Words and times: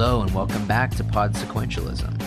Hello, 0.00 0.22
and 0.22 0.32
welcome 0.32 0.64
back 0.68 0.92
to 0.92 1.02
Pod 1.02 1.32
Sequentialism. 1.34 2.22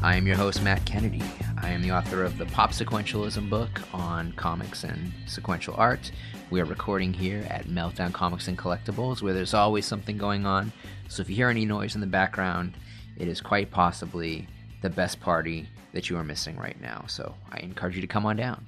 I 0.00 0.14
am 0.14 0.28
your 0.28 0.36
host, 0.36 0.62
Matt 0.62 0.84
Kennedy. 0.86 1.24
I 1.60 1.70
am 1.70 1.82
the 1.82 1.90
author 1.90 2.22
of 2.22 2.38
the 2.38 2.46
Pop 2.46 2.70
Sequentialism 2.70 3.50
book 3.50 3.80
on 3.92 4.30
comics 4.34 4.84
and 4.84 5.12
sequential 5.26 5.74
art. 5.76 6.12
We 6.50 6.60
are 6.60 6.64
recording 6.64 7.12
here 7.12 7.44
at 7.50 7.64
Meltdown 7.64 8.12
Comics 8.12 8.46
and 8.46 8.56
Collectibles, 8.56 9.22
where 9.22 9.34
there's 9.34 9.54
always 9.54 9.84
something 9.84 10.16
going 10.16 10.46
on. 10.46 10.70
So 11.08 11.20
if 11.20 11.28
you 11.28 11.34
hear 11.34 11.48
any 11.48 11.64
noise 11.64 11.96
in 11.96 12.00
the 12.00 12.06
background, 12.06 12.74
it 13.16 13.26
is 13.26 13.40
quite 13.40 13.72
possibly 13.72 14.46
the 14.82 14.90
best 14.90 15.18
party 15.18 15.68
that 15.94 16.08
you 16.08 16.16
are 16.18 16.22
missing 16.22 16.56
right 16.56 16.80
now. 16.80 17.06
So 17.08 17.34
I 17.50 17.58
encourage 17.58 17.96
you 17.96 18.02
to 18.02 18.06
come 18.06 18.24
on 18.24 18.36
down. 18.36 18.64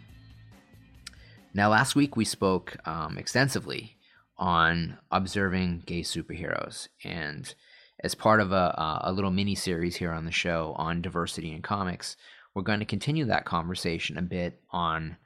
Now, 1.55 1.69
last 1.69 1.95
week 1.95 2.17
we 2.17 2.25
spoke 2.25 2.77
um, 2.89 3.19
extensively 3.19 3.99
on 4.37 4.99
observing 5.13 5.85
gay 5.87 6.01
superheroes. 6.01 6.89
And 7.05 7.55
as 8.01 8.15
part 8.15 8.41
of 8.41 8.53
a, 8.53 9.01
a 9.05 9.13
little 9.13 9.31
mini 9.31 9.55
series 9.55 9.97
here 9.97 10.13
on 10.13 10.25
the 10.25 10.31
show 10.33 10.75
on 10.77 11.03
diversity 11.03 11.53
in 11.53 11.63
comics, 11.63 12.17
we're 12.55 12.63
going 12.63 12.81
to 12.81 12.85
continue 12.85 13.25
that 13.27 13.45
conversation 13.45 14.17
a 14.17 14.23
bit 14.23 14.61
on 14.71 15.17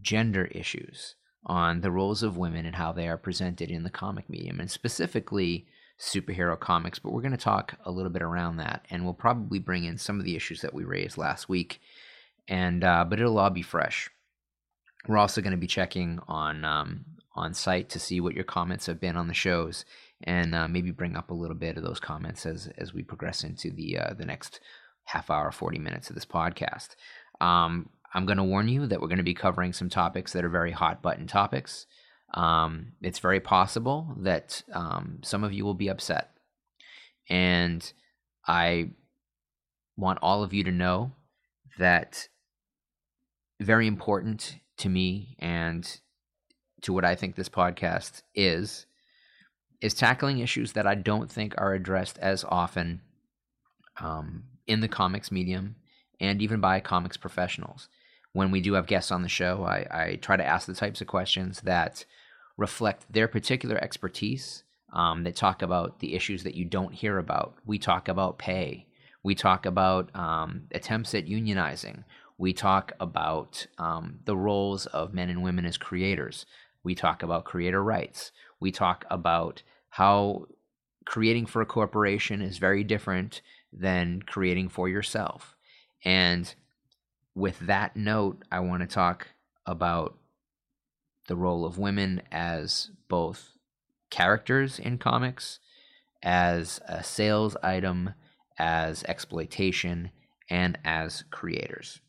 gender 0.00 0.46
issues, 0.46 1.14
on 1.44 1.80
the 1.80 1.90
roles 1.90 2.22
of 2.22 2.36
women 2.36 2.66
and 2.66 2.76
how 2.76 2.92
they 2.92 3.08
are 3.08 3.18
presented 3.18 3.70
in 3.70 3.82
the 3.82 3.90
comic 3.90 4.28
medium, 4.28 4.60
and 4.60 4.70
specifically 4.70 5.66
superhero 5.98 6.58
comics. 6.58 6.98
But 6.98 7.12
we're 7.12 7.22
going 7.22 7.32
to 7.32 7.38
talk 7.38 7.74
a 7.84 7.90
little 7.90 8.10
bit 8.10 8.22
around 8.22 8.56
that, 8.56 8.86
and 8.90 9.04
we'll 9.04 9.14
probably 9.14 9.58
bring 9.58 9.84
in 9.84 9.98
some 9.98 10.18
of 10.18 10.24
the 10.24 10.36
issues 10.36 10.60
that 10.62 10.74
we 10.74 10.84
raised 10.84 11.18
last 11.18 11.48
week. 11.48 11.80
And 12.48 12.82
uh, 12.82 13.04
but 13.04 13.20
it'll 13.20 13.38
all 13.38 13.50
be 13.50 13.62
fresh. 13.62 14.10
We're 15.06 15.18
also 15.18 15.40
going 15.40 15.52
to 15.52 15.56
be 15.56 15.66
checking 15.66 16.18
on 16.28 16.64
um, 16.64 17.04
on 17.34 17.54
site 17.54 17.88
to 17.90 17.98
see 17.98 18.20
what 18.20 18.34
your 18.34 18.44
comments 18.44 18.86
have 18.86 19.00
been 19.00 19.16
on 19.16 19.28
the 19.28 19.34
shows, 19.34 19.84
and 20.24 20.54
uh, 20.54 20.68
maybe 20.68 20.90
bring 20.90 21.16
up 21.16 21.30
a 21.30 21.34
little 21.34 21.56
bit 21.56 21.76
of 21.76 21.82
those 21.82 22.00
comments 22.00 22.46
as 22.46 22.68
as 22.78 22.94
we 22.94 23.02
progress 23.02 23.44
into 23.44 23.70
the 23.70 23.98
uh, 23.98 24.14
the 24.14 24.24
next 24.24 24.60
half 25.04 25.30
hour, 25.30 25.50
forty 25.50 25.78
minutes 25.78 26.08
of 26.08 26.14
this 26.14 26.26
podcast. 26.26 26.90
Um, 27.40 27.90
I'm 28.14 28.26
going 28.26 28.38
to 28.38 28.44
warn 28.44 28.68
you 28.68 28.86
that 28.86 29.00
we're 29.00 29.08
going 29.08 29.18
to 29.18 29.24
be 29.24 29.34
covering 29.34 29.72
some 29.72 29.88
topics 29.88 30.32
that 30.32 30.44
are 30.44 30.50
very 30.50 30.72
hot 30.72 31.02
button 31.02 31.26
topics. 31.26 31.86
Um, 32.34 32.92
it's 33.02 33.18
very 33.18 33.40
possible 33.40 34.14
that 34.18 34.62
um, 34.72 35.18
some 35.22 35.44
of 35.44 35.52
you 35.52 35.64
will 35.64 35.74
be 35.74 35.88
upset, 35.88 36.30
and 37.28 37.92
I 38.46 38.90
want 39.96 40.18
all 40.22 40.42
of 40.42 40.54
you 40.54 40.64
to 40.64 40.72
know 40.72 41.12
that 41.78 42.28
very 43.60 43.86
important 43.86 44.56
to 44.78 44.88
me 44.88 45.36
and 45.38 46.00
to 46.82 46.92
what 46.92 47.04
I 47.04 47.14
think 47.14 47.36
this 47.36 47.48
podcast 47.48 48.22
is, 48.34 48.86
is 49.82 49.92
tackling 49.92 50.38
issues 50.38 50.72
that 50.72 50.86
I 50.86 50.94
don't 50.94 51.30
think 51.30 51.54
are 51.58 51.74
addressed 51.74 52.16
as 52.18 52.44
often 52.48 53.02
um, 54.00 54.44
in 54.66 54.80
the 54.80 54.88
comics 54.88 55.30
medium 55.30 55.74
and 56.20 56.40
even 56.40 56.60
by 56.60 56.80
comics 56.80 57.16
professionals. 57.16 57.88
When 58.32 58.50
we 58.50 58.62
do 58.62 58.74
have 58.74 58.86
guests 58.86 59.10
on 59.10 59.22
the 59.22 59.28
show, 59.28 59.64
I, 59.64 59.86
I 59.90 60.18
try 60.22 60.36
to 60.36 60.46
ask 60.46 60.66
the 60.66 60.74
types 60.74 61.00
of 61.02 61.08
questions 61.08 61.60
that 61.62 62.06
reflect 62.56 63.12
their 63.12 63.28
particular 63.28 63.76
expertise, 63.76 64.62
um, 64.92 65.24
that 65.24 65.36
talk 65.36 65.60
about 65.60 65.98
the 65.98 66.14
issues 66.14 66.44
that 66.44 66.54
you 66.54 66.64
don't 66.64 66.94
hear 66.94 67.18
about. 67.18 67.56
We 67.66 67.78
talk 67.78 68.08
about 68.08 68.38
pay. 68.38 68.86
We 69.22 69.34
talk 69.34 69.66
about 69.66 70.14
um, 70.14 70.62
attempts 70.72 71.14
at 71.14 71.26
unionizing. 71.26 72.04
We 72.38 72.52
talk 72.52 72.92
about 73.00 73.66
um, 73.78 74.20
the 74.24 74.36
roles 74.36 74.86
of 74.86 75.12
men 75.12 75.28
and 75.28 75.42
women 75.42 75.66
as 75.66 75.76
creators. 75.76 76.46
We 76.84 76.94
talk 76.94 77.22
about 77.22 77.44
creator 77.44 77.82
rights. 77.82 78.32
We 78.60 78.72
talk 78.72 79.04
about 79.10 79.62
how 79.92 80.46
creating 81.04 81.44
for 81.44 81.60
a 81.60 81.66
corporation 81.66 82.40
is 82.40 82.56
very 82.56 82.82
different 82.82 83.42
than 83.70 84.22
creating 84.22 84.70
for 84.70 84.88
yourself. 84.88 85.54
And 86.02 86.52
with 87.34 87.58
that 87.60 87.94
note, 87.94 88.42
I 88.50 88.60
want 88.60 88.80
to 88.80 88.86
talk 88.86 89.28
about 89.66 90.16
the 91.28 91.36
role 91.36 91.66
of 91.66 91.76
women 91.76 92.22
as 92.32 92.90
both 93.08 93.50
characters 94.08 94.78
in 94.78 94.96
comics, 94.96 95.58
as 96.22 96.80
a 96.88 97.04
sales 97.04 97.54
item, 97.62 98.14
as 98.58 99.04
exploitation, 99.04 100.10
and 100.48 100.78
as 100.86 101.24
creators. 101.30 102.00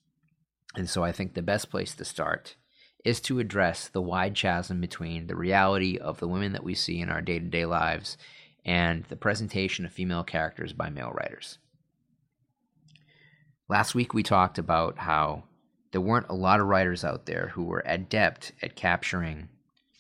And 0.74 0.90
so 0.90 1.04
I 1.04 1.12
think 1.12 1.34
the 1.34 1.42
best 1.42 1.70
place 1.70 1.94
to 1.96 2.06
start 2.06 2.56
is 3.04 3.20
to 3.22 3.40
address 3.40 3.88
the 3.88 4.02
wide 4.02 4.36
chasm 4.36 4.80
between 4.80 5.28
the 5.28 5.36
reality 5.36 5.98
of 5.98 6.20
the 6.20 6.28
women 6.28 6.54
that 6.54 6.64
we 6.64 6.74
see 6.74 7.02
in 7.02 7.10
our 7.10 7.22
day 7.22 7.40
to 7.40 7.46
day 7.46 7.66
lives 7.66 8.18
and 8.66 9.04
the 9.06 9.16
presentation 9.16 9.86
of 9.86 9.92
female 9.92 10.24
characters 10.24 10.72
by 10.72 10.90
male 10.90 11.12
writers. 11.12 11.58
Last 13.68 13.94
week 13.96 14.14
we 14.14 14.24
talked 14.24 14.58
about 14.58 15.00
how 15.00 15.44
there 15.92 16.02
weren't 16.02 16.30
a 16.30 16.36
lot 16.36 16.60
of 16.60 16.68
writers 16.68 17.04
out 17.04 17.26
there 17.26 17.52
who 17.54 17.64
were 17.64 17.84
adept 17.86 18.52
at 18.62 18.76
capturing 18.76 19.50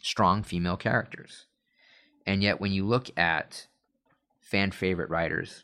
strong 0.01 0.43
female 0.43 0.77
characters. 0.77 1.45
And 2.25 2.41
yet, 2.41 2.61
when 2.61 2.71
you 2.71 2.85
look 2.85 3.09
at 3.17 3.67
fan 4.39 4.71
favorite 4.71 5.09
writers 5.09 5.63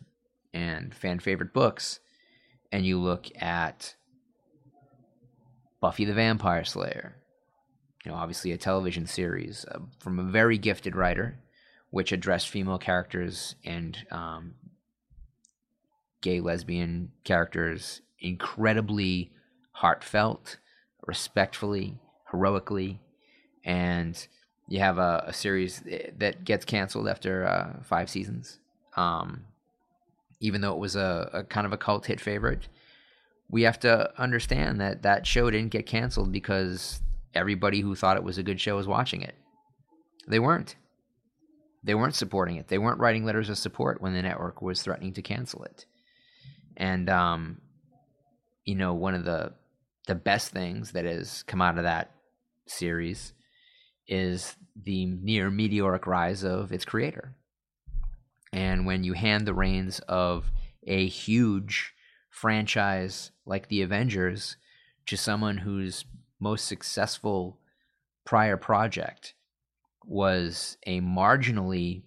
and 0.53 0.93
fan 0.93 1.19
favorite 1.19 1.53
books, 1.53 1.99
and 2.71 2.85
you 2.85 2.99
look 2.99 3.27
at 3.41 3.95
Buffy 5.81 6.05
the 6.05 6.13
Vampire 6.13 6.65
Slayer, 6.65 7.15
you 8.05 8.11
know, 8.11 8.17
obviously 8.17 8.51
a 8.51 8.57
television 8.57 9.05
series 9.05 9.65
uh, 9.71 9.79
from 9.99 10.19
a 10.19 10.23
very 10.23 10.57
gifted 10.57 10.95
writer, 10.95 11.37
which 11.89 12.11
addressed 12.11 12.49
female 12.49 12.77
characters 12.77 13.55
and 13.65 14.05
um, 14.11 14.55
gay 16.21 16.39
lesbian 16.39 17.11
characters 17.23 18.01
incredibly 18.19 19.31
heartfelt, 19.71 20.57
respectfully, 21.05 21.97
heroically, 22.31 22.99
and 23.63 24.27
you 24.67 24.79
have 24.79 24.97
a, 24.97 25.23
a 25.27 25.33
series 25.33 25.81
that 26.17 26.43
gets 26.43 26.65
canceled 26.65 27.07
after 27.07 27.45
uh, 27.45 27.81
five 27.83 28.09
seasons. 28.09 28.59
Um, 28.95 29.45
even 30.39 30.61
though 30.61 30.73
it 30.73 30.79
was 30.79 30.95
a, 30.95 31.29
a 31.33 31.43
kind 31.43 31.65
of 31.65 31.73
a 31.73 31.77
cult 31.77 32.05
hit 32.05 32.21
favorite, 32.21 32.67
we 33.49 33.63
have 33.63 33.79
to 33.79 34.11
understand 34.21 34.79
that 34.79 35.01
that 35.01 35.25
show 35.25 35.49
didn't 35.49 35.71
get 35.71 35.85
canceled 35.85 36.31
because 36.31 37.01
everybody 37.33 37.81
who 37.81 37.95
thought 37.95 38.17
it 38.17 38.23
was 38.23 38.37
a 38.37 38.43
good 38.43 38.59
show 38.59 38.75
was 38.75 38.87
watching 38.87 39.21
it. 39.21 39.35
They 40.27 40.39
weren't. 40.39 40.75
They 41.83 41.95
weren't 41.95 42.15
supporting 42.15 42.57
it. 42.57 42.67
They 42.67 42.77
weren't 42.77 42.99
writing 42.99 43.25
letters 43.25 43.49
of 43.49 43.57
support 43.57 44.01
when 44.01 44.13
the 44.13 44.21
network 44.21 44.61
was 44.61 44.81
threatening 44.81 45.13
to 45.13 45.21
cancel 45.21 45.63
it. 45.63 45.85
And 46.75 47.09
um, 47.09 47.61
you 48.65 48.75
know, 48.75 48.93
one 48.93 49.15
of 49.15 49.25
the 49.25 49.53
the 50.07 50.15
best 50.15 50.51
things 50.51 50.91
that 50.91 51.05
has 51.05 51.43
come 51.43 51.61
out 51.61 51.77
of 51.77 51.83
that 51.83 52.11
series 52.67 53.33
is 54.07 54.55
the 54.75 55.05
near 55.05 55.51
meteoric 55.51 56.07
rise 56.07 56.43
of 56.43 56.71
its 56.71 56.85
creator. 56.85 57.35
And 58.51 58.85
when 58.85 59.03
you 59.03 59.13
hand 59.13 59.45
the 59.45 59.53
reins 59.53 59.99
of 60.07 60.51
a 60.87 61.07
huge 61.07 61.93
franchise 62.29 63.31
like 63.45 63.67
the 63.67 63.81
Avengers 63.81 64.57
to 65.05 65.17
someone 65.17 65.57
whose 65.57 66.05
most 66.39 66.65
successful 66.65 67.59
prior 68.25 68.57
project 68.57 69.33
was 70.05 70.77
a 70.85 71.01
marginally 71.01 72.03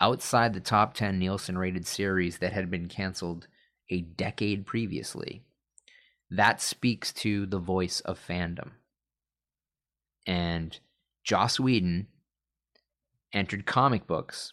outside 0.00 0.54
the 0.54 0.60
top 0.60 0.94
10 0.94 1.18
Nielsen 1.18 1.58
rated 1.58 1.86
series 1.86 2.38
that 2.38 2.52
had 2.52 2.70
been 2.70 2.88
canceled 2.88 3.46
a 3.90 4.02
decade 4.02 4.66
previously. 4.66 5.42
That 6.30 6.60
speaks 6.60 7.12
to 7.14 7.46
the 7.46 7.58
voice 7.58 8.00
of 8.00 8.18
fandom. 8.18 8.72
And 10.26 10.78
Joss 11.24 11.58
Whedon 11.58 12.08
entered 13.32 13.66
comic 13.66 14.06
books 14.06 14.52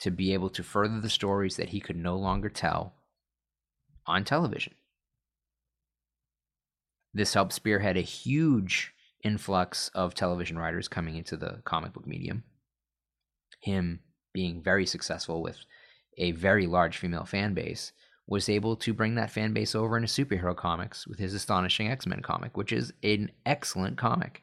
to 0.00 0.10
be 0.10 0.34
able 0.34 0.50
to 0.50 0.64
further 0.64 1.00
the 1.00 1.10
stories 1.10 1.56
that 1.56 1.68
he 1.68 1.80
could 1.80 1.96
no 1.96 2.16
longer 2.16 2.48
tell 2.48 2.94
on 4.06 4.24
television. 4.24 4.74
This 7.14 7.34
helped 7.34 7.52
spearhead 7.52 7.96
a 7.96 8.02
huge 8.02 8.94
influx 9.22 9.88
of 9.94 10.14
television 10.14 10.58
writers 10.58 10.88
coming 10.88 11.16
into 11.16 11.36
the 11.36 11.60
comic 11.64 11.92
book 11.92 12.06
medium. 12.06 12.44
Him 13.60 14.00
being 14.32 14.62
very 14.62 14.86
successful 14.86 15.42
with 15.42 15.58
a 16.18 16.32
very 16.32 16.66
large 16.66 16.96
female 16.96 17.24
fan 17.24 17.54
base 17.54 17.92
was 18.26 18.48
able 18.48 18.76
to 18.76 18.94
bring 18.94 19.14
that 19.14 19.30
fan 19.30 19.52
base 19.52 19.74
over 19.74 19.96
into 19.96 20.08
superhero 20.08 20.56
comics 20.56 21.06
with 21.06 21.18
his 21.18 21.34
astonishing 21.34 21.88
X-Men 21.88 22.22
comic, 22.22 22.56
which 22.56 22.72
is 22.72 22.92
an 23.02 23.30
excellent 23.44 23.98
comic. 23.98 24.42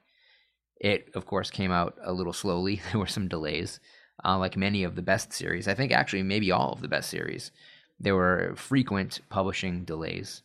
It, 0.79 1.09
of 1.15 1.25
course, 1.25 1.49
came 1.49 1.71
out 1.71 1.97
a 2.03 2.13
little 2.13 2.33
slowly. 2.33 2.81
There 2.91 2.99
were 2.99 3.07
some 3.07 3.27
delays, 3.27 3.79
uh, 4.23 4.37
like 4.37 4.55
many 4.55 4.83
of 4.83 4.95
the 4.95 5.01
best 5.01 5.33
series. 5.33 5.67
I 5.67 5.73
think 5.73 5.91
actually 5.91 6.23
maybe 6.23 6.51
all 6.51 6.73
of 6.73 6.81
the 6.81 6.87
best 6.87 7.09
series. 7.09 7.51
There 7.99 8.15
were 8.15 8.53
frequent 8.55 9.19
publishing 9.29 9.83
delays, 9.85 10.43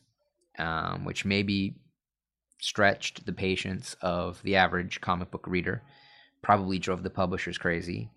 um, 0.58 1.04
which 1.04 1.24
maybe 1.24 1.76
stretched 2.64 3.26
the 3.26 3.32
patience 3.32 3.94
of 4.00 4.42
the 4.42 4.56
average 4.56 5.00
comic 5.02 5.30
book 5.30 5.46
reader, 5.46 5.82
probably 6.40 6.78
drove 6.78 7.02
the 7.02 7.10
publishers 7.10 7.58
crazy, 7.58 8.10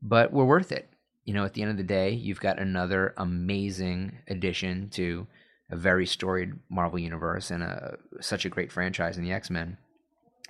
but 0.00 0.32
were 0.32 0.46
worth 0.46 0.72
it. 0.72 0.88
you 1.24 1.34
know, 1.34 1.44
at 1.44 1.54
the 1.54 1.62
end 1.62 1.70
of 1.70 1.76
the 1.76 1.82
day, 1.82 2.10
you've 2.10 2.40
got 2.40 2.58
another 2.58 3.14
amazing 3.16 4.18
addition 4.28 4.88
to 4.90 5.26
a 5.70 5.76
very 5.76 6.06
storied 6.06 6.54
Marvel 6.68 6.98
universe 6.98 7.50
and 7.50 7.62
a 7.62 7.96
such 8.20 8.44
a 8.44 8.48
great 8.48 8.72
franchise 8.72 9.16
in 9.16 9.24
the 9.24 9.32
X 9.32 9.48
Men 9.50 9.78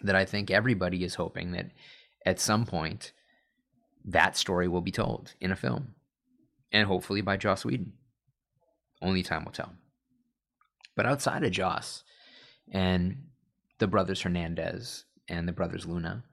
that 0.02 0.16
I 0.16 0.24
think 0.24 0.50
everybody 0.50 1.04
is 1.04 1.14
hoping 1.14 1.52
that 1.52 1.70
at 2.26 2.40
some 2.40 2.64
point 2.64 3.12
that 4.04 4.36
story 4.36 4.66
will 4.66 4.80
be 4.80 4.90
told 4.90 5.34
in 5.40 5.52
a 5.52 5.56
film, 5.56 5.94
and 6.72 6.88
hopefully 6.88 7.20
by 7.20 7.36
Joss 7.36 7.64
Whedon. 7.64 7.92
Only 9.00 9.22
time 9.22 9.44
will 9.44 9.52
tell. 9.52 9.72
But 10.96 11.06
outside 11.06 11.44
of 11.44 11.52
Joss 11.52 12.02
and 12.72 13.16
the 13.78 13.86
brothers 13.86 14.22
Hernandez 14.22 15.04
and 15.28 15.46
the 15.46 15.52
brothers 15.52 15.86
Luna, 15.86 16.24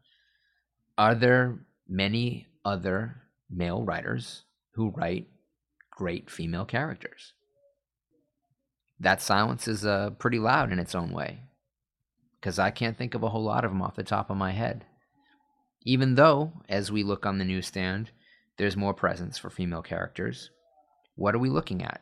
are 0.97 1.15
there 1.15 1.59
many 1.88 2.47
other 2.65 3.24
male 3.50 3.83
writers 3.83 4.44
who 4.71 4.89
write 4.91 5.27
great 5.91 6.30
female 6.30 6.65
characters? 6.65 7.33
That 9.00 9.21
silence 9.21 9.68
is 9.68 9.86
uh, 9.86 10.12
pretty 10.12 10.39
loud 10.39 10.71
in 10.71 10.80
its 10.80 10.94
own 10.94 11.12
way, 11.12 11.44
because 12.39 12.59
I 12.59 12.69
can't 12.69 12.97
think 12.97 13.15
of 13.15 13.24
a 13.24 13.30
whole 13.30 13.44
lot 13.44 13.63
of 13.63 13.71
them 13.71 13.81
off 13.81 13.95
the 13.95 14.03
top 14.03 14.30
of 14.30 14.38
my 14.38 14.51
head. 14.51 14.85
Even 15.83 16.15
though, 16.15 16.51
as 16.68 16.92
we 16.92 17.03
look 17.03 17.25
on 17.25 17.38
the 17.38 17.45
newsstand, 17.45 18.12
there's 18.57 18.75
more 18.75 18.94
presence 18.94 19.38
for 19.38 19.50
female 19.50 19.81
characters, 19.81 20.51
what 21.15 21.33
are 21.33 21.39
we 21.39 21.50
looking 21.50 21.81
at? 21.81 22.01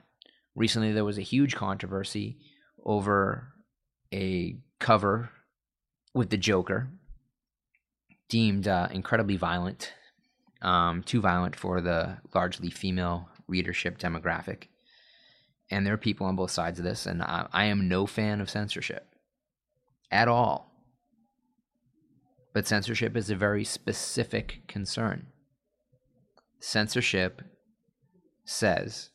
Recently, 0.55 0.91
there 0.91 1.05
was 1.05 1.19
a 1.19 1.21
huge 1.21 1.55
controversy 1.55 2.39
over 2.83 3.53
a 4.11 4.57
cover 4.79 5.29
with 6.13 6.29
the 6.29 6.37
Joker, 6.37 6.89
deemed 8.29 8.67
uh, 8.67 8.87
incredibly 8.91 9.37
violent, 9.37 9.93
um, 10.61 11.03
too 11.03 11.21
violent 11.21 11.55
for 11.55 11.81
the 11.81 12.17
largely 12.33 12.69
female 12.69 13.29
readership 13.47 13.97
demographic. 13.97 14.63
And 15.69 15.85
there 15.85 15.93
are 15.93 15.97
people 15.97 16.27
on 16.27 16.35
both 16.35 16.51
sides 16.51 16.79
of 16.79 16.85
this, 16.85 17.05
and 17.05 17.21
I, 17.21 17.47
I 17.51 17.65
am 17.65 17.87
no 17.87 18.05
fan 18.05 18.41
of 18.41 18.49
censorship 18.49 19.15
at 20.11 20.27
all. 20.27 20.71
But 22.53 22.67
censorship 22.67 23.15
is 23.15 23.29
a 23.29 23.35
very 23.35 23.63
specific 23.63 24.61
concern. 24.67 25.27
Censorship 26.59 27.41
says 28.45 29.11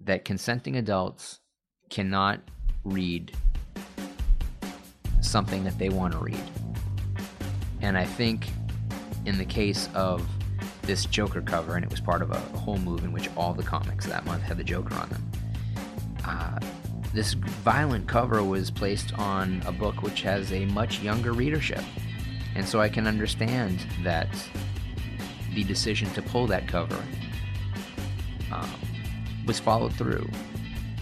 that 0.00 0.24
consenting 0.24 0.76
adults 0.76 1.40
cannot 1.90 2.40
read 2.84 3.32
something 5.34 5.64
that 5.64 5.76
they 5.80 5.88
want 5.88 6.12
to 6.12 6.18
read. 6.20 6.48
And 7.82 7.98
I 7.98 8.04
think 8.04 8.46
in 9.26 9.36
the 9.36 9.44
case 9.44 9.88
of 9.92 10.24
this 10.82 11.06
Joker 11.06 11.42
cover, 11.42 11.74
and 11.74 11.84
it 11.84 11.90
was 11.90 11.98
part 11.98 12.22
of 12.22 12.30
a, 12.30 12.40
a 12.54 12.58
whole 12.58 12.78
move 12.78 13.02
in 13.02 13.12
which 13.12 13.28
all 13.36 13.52
the 13.52 13.64
comics 13.64 14.06
that 14.06 14.24
month 14.26 14.44
had 14.44 14.58
the 14.58 14.62
Joker 14.62 14.94
on 14.94 15.08
them. 15.08 15.32
Uh, 16.24 16.60
this 17.12 17.32
violent 17.32 18.06
cover 18.06 18.44
was 18.44 18.70
placed 18.70 19.12
on 19.14 19.60
a 19.66 19.72
book 19.72 20.02
which 20.02 20.22
has 20.22 20.52
a 20.52 20.66
much 20.66 21.00
younger 21.00 21.32
readership. 21.32 21.82
And 22.54 22.64
so 22.64 22.80
I 22.80 22.88
can 22.88 23.08
understand 23.08 23.84
that 24.04 24.28
the 25.52 25.64
decision 25.64 26.08
to 26.10 26.22
pull 26.22 26.46
that 26.46 26.68
cover 26.68 27.02
um, 28.52 28.70
was 29.48 29.58
followed 29.58 29.94
through. 29.94 30.30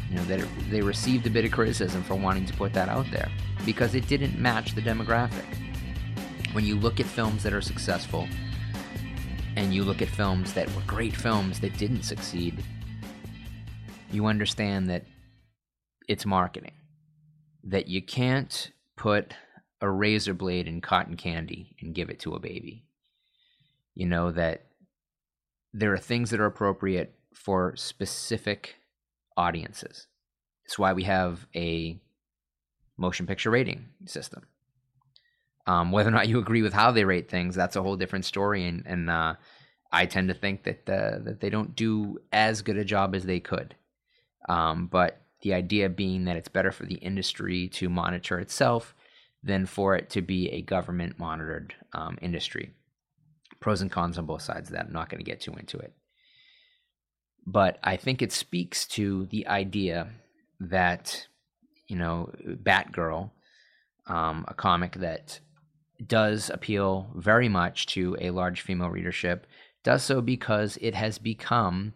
You 0.08 0.16
know, 0.16 0.24
that 0.24 0.48
they 0.70 0.80
received 0.80 1.26
a 1.26 1.30
bit 1.30 1.44
of 1.44 1.52
criticism 1.52 2.02
for 2.02 2.14
wanting 2.14 2.46
to 2.46 2.54
put 2.54 2.72
that 2.72 2.88
out 2.88 3.10
there 3.10 3.30
because 3.64 3.94
it 3.94 4.06
didn't 4.08 4.38
match 4.38 4.74
the 4.74 4.82
demographic. 4.82 5.44
When 6.52 6.64
you 6.64 6.76
look 6.76 7.00
at 7.00 7.06
films 7.06 7.42
that 7.42 7.52
are 7.52 7.60
successful 7.60 8.28
and 9.56 9.74
you 9.74 9.84
look 9.84 10.02
at 10.02 10.08
films 10.08 10.52
that 10.54 10.68
were 10.74 10.82
great 10.86 11.14
films 11.14 11.60
that 11.60 11.76
didn't 11.78 12.02
succeed, 12.02 12.62
you 14.10 14.26
understand 14.26 14.90
that 14.90 15.04
it's 16.08 16.26
marketing. 16.26 16.74
That 17.64 17.88
you 17.88 18.02
can't 18.02 18.70
put 18.96 19.34
a 19.80 19.90
razor 19.90 20.34
blade 20.34 20.68
in 20.68 20.80
cotton 20.80 21.16
candy 21.16 21.74
and 21.80 21.94
give 21.94 22.10
it 22.10 22.20
to 22.20 22.34
a 22.34 22.40
baby. 22.40 22.84
You 23.94 24.06
know, 24.06 24.30
that 24.32 24.66
there 25.72 25.92
are 25.92 25.98
things 25.98 26.30
that 26.30 26.40
are 26.40 26.46
appropriate 26.46 27.14
for 27.34 27.74
specific 27.76 28.76
audiences. 29.36 30.06
It's 30.64 30.78
why 30.78 30.92
we 30.92 31.04
have 31.04 31.46
a 31.54 32.00
motion 32.96 33.26
picture 33.26 33.50
rating 33.50 33.88
system. 34.06 34.42
Um, 35.66 35.92
whether 35.92 36.08
or 36.08 36.12
not 36.12 36.28
you 36.28 36.38
agree 36.38 36.62
with 36.62 36.72
how 36.72 36.90
they 36.90 37.04
rate 37.04 37.30
things, 37.30 37.54
that's 37.54 37.76
a 37.76 37.82
whole 37.82 37.96
different 37.96 38.24
story. 38.24 38.66
And, 38.66 38.84
and 38.84 39.08
uh, 39.08 39.34
I 39.92 40.06
tend 40.06 40.28
to 40.28 40.34
think 40.34 40.64
that 40.64 40.88
uh, 40.88 41.18
that 41.24 41.40
they 41.40 41.50
don't 41.50 41.76
do 41.76 42.18
as 42.32 42.62
good 42.62 42.76
a 42.76 42.84
job 42.84 43.14
as 43.14 43.24
they 43.24 43.40
could. 43.40 43.76
Um, 44.48 44.86
but 44.86 45.20
the 45.42 45.54
idea 45.54 45.88
being 45.88 46.24
that 46.24 46.36
it's 46.36 46.48
better 46.48 46.72
for 46.72 46.86
the 46.86 46.96
industry 46.96 47.68
to 47.68 47.88
monitor 47.88 48.38
itself 48.40 48.94
than 49.42 49.66
for 49.66 49.96
it 49.96 50.10
to 50.10 50.22
be 50.22 50.48
a 50.50 50.62
government 50.62 51.18
monitored 51.18 51.74
um, 51.92 52.18
industry. 52.22 52.72
Pros 53.60 53.82
and 53.82 53.90
cons 53.90 54.18
on 54.18 54.26
both 54.26 54.42
sides 54.42 54.68
of 54.68 54.74
that. 54.74 54.86
I'm 54.86 54.92
not 54.92 55.08
going 55.08 55.22
to 55.22 55.30
get 55.30 55.40
too 55.40 55.52
into 55.54 55.78
it. 55.78 55.92
But 57.46 57.78
I 57.82 57.96
think 57.96 58.22
it 58.22 58.32
speaks 58.32 58.86
to 58.88 59.26
the 59.26 59.46
idea 59.46 60.10
that, 60.60 61.26
you 61.92 61.98
know, 61.98 62.30
Batgirl, 62.46 63.30
um, 64.06 64.46
a 64.48 64.54
comic 64.54 64.94
that 64.94 65.40
does 66.04 66.48
appeal 66.48 67.10
very 67.14 67.50
much 67.50 67.84
to 67.88 68.16
a 68.18 68.30
large 68.30 68.62
female 68.62 68.88
readership, 68.88 69.46
does 69.84 70.02
so 70.02 70.22
because 70.22 70.78
it 70.80 70.94
has 70.94 71.18
become 71.18 71.92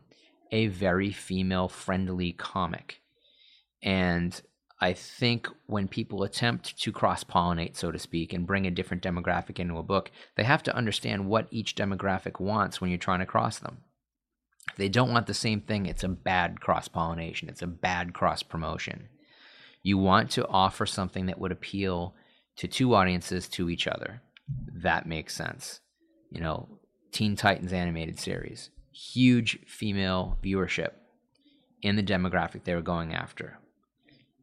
a 0.53 0.67
very 0.67 1.11
female 1.11 1.67
friendly 1.67 2.33
comic. 2.33 3.01
And 3.83 4.39
I 4.83 4.93
think 4.93 5.49
when 5.65 5.89
people 5.89 6.25
attempt 6.25 6.79
to 6.83 6.93
cross 6.93 7.25
pollinate, 7.25 7.77
so 7.77 7.91
to 7.91 7.99
speak, 7.99 8.35
and 8.35 8.47
bring 8.47 8.67
a 8.67 8.71
different 8.71 9.03
demographic 9.03 9.59
into 9.59 9.79
a 9.79 9.83
book, 9.83 10.11
they 10.37 10.45
have 10.45 10.63
to 10.65 10.77
understand 10.77 11.27
what 11.27 11.49
each 11.51 11.75
demographic 11.75 12.39
wants 12.39 12.83
when 12.83 12.91
you're 12.91 12.99
trying 12.99 13.21
to 13.21 13.27
cross 13.27 13.59
them. 13.59 13.79
If 14.69 14.77
they 14.77 14.91
don't 14.91 15.13
want 15.13 15.27
the 15.27 15.33
same 15.33 15.63
thing, 15.63 15.87
it's 15.87 16.05
a 16.05 16.09
bad 16.09 16.61
cross 16.61 16.87
pollination, 16.87 17.49
it's 17.49 17.63
a 17.63 17.67
bad 17.67 18.13
cross 18.13 18.43
promotion. 18.43 19.09
You 19.87 19.99
want 19.99 20.33
to 20.33 20.49
offer 20.49 20.85
something 20.85 21.27
that 21.27 21.39
would 21.39 21.53
appeal 21.53 22.17
to 22.57 22.67
two 22.67 22.97
audiences 22.97 23.47
to 23.51 23.71
each 23.71 23.87
other. 23.87 24.21
That 24.83 25.07
makes 25.07 25.33
sense. 25.33 25.79
You 26.29 26.41
know, 26.41 26.81
Teen 27.13 27.37
Titans 27.37 27.73
animated 27.73 28.19
series, 28.19 28.71
huge 28.91 29.61
female 29.69 30.39
viewership 30.43 30.91
in 31.83 31.95
the 31.95 32.03
demographic 32.03 32.65
they 32.65 32.75
were 32.75 32.83
going 32.83 33.15
after. 33.15 33.61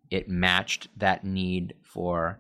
It 0.10 0.30
matched 0.30 0.88
that 0.96 1.26
need 1.26 1.74
for 1.84 2.40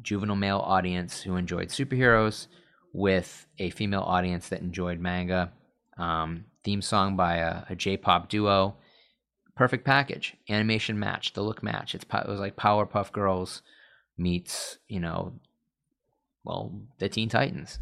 juvenile 0.00 0.36
male 0.36 0.60
audience 0.60 1.20
who 1.20 1.34
enjoyed 1.34 1.70
superheroes 1.70 2.46
with 2.92 3.48
a 3.58 3.70
female 3.70 4.02
audience 4.02 4.48
that 4.50 4.60
enjoyed 4.60 5.00
manga. 5.00 5.50
Um, 5.98 6.44
theme 6.62 6.82
song 6.82 7.16
by 7.16 7.38
a 7.38 7.64
a 7.68 7.74
J-pop 7.74 8.28
duo. 8.28 8.76
Perfect 9.58 9.84
package. 9.84 10.36
Animation 10.48 10.98
match. 10.98 11.32
The 11.32 11.42
look 11.42 11.62
match. 11.62 11.94
It's 11.94 12.04
it 12.04 12.28
was 12.28 12.40
like 12.40 12.56
Powerpuff 12.56 13.12
Girls 13.12 13.62
meets 14.16 14.78
you 14.88 15.00
know, 15.00 15.34
well, 16.44 16.80
the 16.98 17.08
Teen 17.08 17.28
Titans 17.28 17.80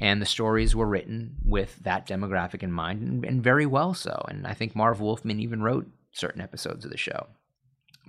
and 0.00 0.22
the 0.22 0.26
stories 0.26 0.76
were 0.76 0.86
written 0.86 1.36
with 1.44 1.76
that 1.82 2.06
demographic 2.06 2.62
in 2.62 2.70
mind 2.70 3.02
and, 3.02 3.24
and, 3.24 3.42
very 3.42 3.66
well 3.66 3.94
so 3.94 4.24
and 4.28 4.46
i 4.46 4.54
think 4.54 4.74
marv 4.74 5.00
wolfman 5.00 5.40
even 5.40 5.62
wrote 5.62 5.88
certain 6.12 6.40
episodes 6.40 6.84
of 6.84 6.90
the 6.90 6.96
show 6.96 7.26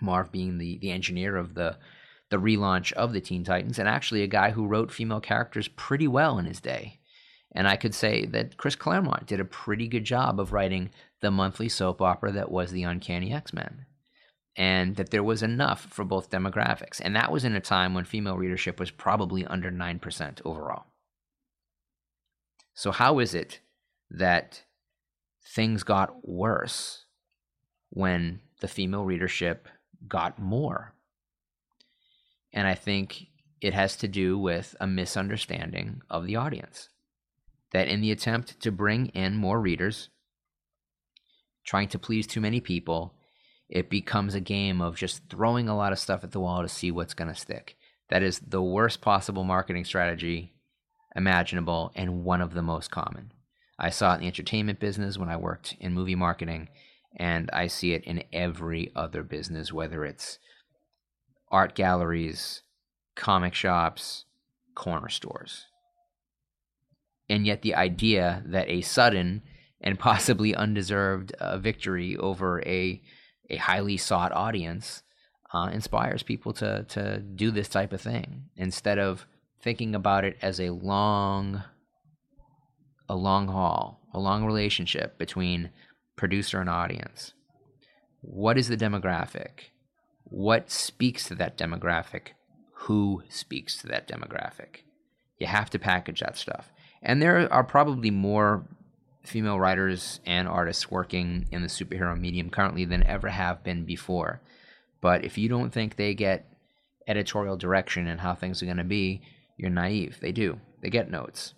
marv 0.02 0.32
being 0.32 0.58
the, 0.58 0.78
the 0.80 0.92
engineer 0.92 1.36
of 1.36 1.56
the 1.56 1.78
the 2.30 2.38
relaunch 2.38 2.92
of 2.94 3.12
the 3.12 3.22
teen 3.22 3.44
titans 3.44 3.80
and 3.80 3.90
actually 3.90 4.22
a 4.22 4.28
guy 4.28 4.52
who 4.52 4.68
wrote 4.68 4.92
female 4.92 5.20
characters 5.20 5.68
pretty 5.70 6.08
well 6.08 6.38
in 6.38 6.46
his 6.46 6.62
day 6.62 6.99
and 7.54 7.68
i 7.68 7.76
could 7.76 7.94
say 7.94 8.26
that 8.26 8.58
chris 8.58 8.76
claremont 8.76 9.26
did 9.26 9.40
a 9.40 9.46
pretty 9.46 9.88
good 9.88 10.04
job 10.04 10.40
of 10.40 10.54
writing 10.54 10.90
the 11.22 11.32
monthly 11.32 11.70
soap 11.70 12.02
opera 12.02 12.32
that 12.32 12.52
was 12.52 12.72
the 12.72 12.84
uncanny 12.84 13.34
x-men 13.34 13.86
and 14.56 14.96
that 14.96 15.12
there 15.12 15.24
was 15.24 15.44
enough 15.44 15.86
for 15.86 16.04
both 16.04 16.30
demographics 16.30 17.00
and 17.04 17.16
that 17.16 17.32
was 17.32 17.44
in 17.46 17.56
a 17.56 17.62
time 17.62 17.94
when 17.94 18.04
female 18.04 18.38
readership 18.38 18.80
was 18.80 18.92
probably 18.92 19.46
under 19.46 19.72
9% 19.72 20.42
overall 20.44 20.86
so, 22.80 22.94
how 22.94 23.20
is 23.20 23.34
it 23.34 23.60
that 24.10 24.64
things 25.46 25.84
got 25.84 26.26
worse 26.26 27.04
when 27.90 28.40
the 28.62 28.70
female 28.70 29.04
readership 29.04 29.68
got 30.08 30.40
more? 30.40 30.94
And 32.54 32.66
I 32.66 32.76
think 32.76 33.28
it 33.60 33.74
has 33.74 33.98
to 33.98 34.08
do 34.08 34.38
with 34.38 34.78
a 34.80 34.88
misunderstanding 34.88 36.04
of 36.10 36.26
the 36.26 36.38
audience. 36.38 36.88
That 37.72 37.88
in 37.88 38.02
the 38.02 38.12
attempt 38.12 38.60
to 38.62 38.72
bring 38.72 39.08
in 39.08 39.36
more 39.36 39.62
readers, 39.62 40.10
trying 41.66 41.88
to 41.90 42.00
please 42.00 42.26
too 42.26 42.42
many 42.42 42.60
people, 42.60 43.14
it 43.70 43.90
becomes 43.90 44.34
a 44.34 44.40
game 44.40 44.82
of 44.82 44.96
just 44.96 45.30
throwing 45.30 45.70
a 45.70 45.78
lot 45.78 45.92
of 45.92 46.00
stuff 46.00 46.24
at 46.24 46.32
the 46.32 46.40
wall 46.40 46.64
to 46.64 46.68
see 46.68 46.90
what's 46.90 47.14
going 47.14 47.28
to 47.28 47.40
stick. 47.40 47.76
That 48.10 48.24
is 48.24 48.40
the 48.40 48.64
worst 48.64 49.02
possible 49.02 49.44
marketing 49.44 49.86
strategy 49.86 50.54
imaginable 51.16 51.92
and 51.96 52.24
one 52.24 52.42
of 52.42 52.54
the 52.54 52.62
most 52.62 52.92
common. 52.92 53.32
I 53.78 53.90
saw 53.90 54.14
it 54.14 54.16
in 54.16 54.22
the 54.22 54.28
entertainment 54.28 54.80
business 54.80 55.18
when 55.18 55.30
I 55.30 55.38
worked 55.38 55.76
in 55.80 55.94
movie 55.94 56.16
marketing, 56.16 56.70
and 57.16 57.50
I 57.54 57.68
see 57.68 57.94
it 57.94 58.04
in 58.04 58.24
every 58.34 58.92
other 58.96 59.24
business, 59.24 59.72
whether 59.72 60.04
it's 60.06 60.40
art 61.52 61.76
galleries, 61.76 62.64
comic 63.16 63.54
shops, 63.54 64.26
corner 64.76 65.10
stores. 65.10 65.66
And 67.30 67.46
yet, 67.46 67.62
the 67.62 67.76
idea 67.76 68.44
that 68.48 68.70
a 68.70 68.82
sudden 68.82 69.44
and 69.82 70.00
possibly 70.00 70.56
undeserved 70.56 71.32
uh, 71.34 71.58
victory 71.58 72.18
over 72.18 72.62
a, 72.66 73.02
a 73.50 73.58
highly 73.58 73.98
sought 73.98 74.32
audience 74.32 75.04
uh, 75.54 75.70
inspires 75.72 76.24
people 76.24 76.54
to, 76.54 76.84
to 76.90 77.20
do 77.20 77.52
this 77.52 77.70
type 77.70 77.94
of 77.94 78.02
thing 78.02 78.46
instead 78.56 79.00
of 79.00 79.26
thinking 79.62 79.96
about 79.96 80.24
it 80.26 80.38
as 80.42 80.60
a 80.60 80.70
long 80.70 81.64
a 83.12 83.16
long 83.16 83.48
haul, 83.48 84.00
a 84.14 84.20
long 84.20 84.46
relationship 84.46 85.18
between 85.18 85.72
producer 86.16 86.62
and 86.62 86.70
audience. 86.70 87.34
What 88.22 88.58
is 88.58 88.68
the 88.68 88.78
demographic? 88.78 89.72
What 90.26 90.70
speaks 90.70 91.28
to 91.30 91.36
that 91.36 91.58
demographic? 91.58 92.34
Who 92.84 93.24
speaks 93.28 93.78
to 93.82 93.88
that 93.88 94.08
demographic? 94.08 94.84
You 95.40 95.48
have 95.48 95.72
to 95.72 95.80
package 95.80 96.20
that 96.20 96.38
stuff. 96.38 96.72
And 97.02 97.22
there 97.22 97.52
are 97.52 97.64
probably 97.64 98.12
more 98.12 98.66
female 99.24 99.60
writers 99.60 100.20
and 100.26 100.48
artists 100.48 100.90
working 100.90 101.48
in 101.52 101.62
the 101.62 101.68
superhero 101.68 102.20
medium 102.20 102.50
currently 102.50 102.86
than 102.86 103.06
ever 103.06 103.30
have 103.30 103.64
been 103.64 103.86
before. 103.86 104.42
But 105.02 105.24
if 105.24 105.38
you 105.38 105.48
don't 105.50 105.72
think 105.72 105.96
they 105.96 106.14
get 106.14 106.52
editorial 107.08 107.58
direction 107.58 108.08
and 108.08 108.20
how 108.20 108.36
things 108.36 108.62
are 108.62 108.66
going 108.66 108.78
to 108.78 108.84
be, 108.84 109.22
you're 109.58 109.70
naive. 109.70 110.20
They 110.22 110.32
do. 110.32 110.60
They 110.82 110.90
get 110.90 111.10
notes. 111.10 111.54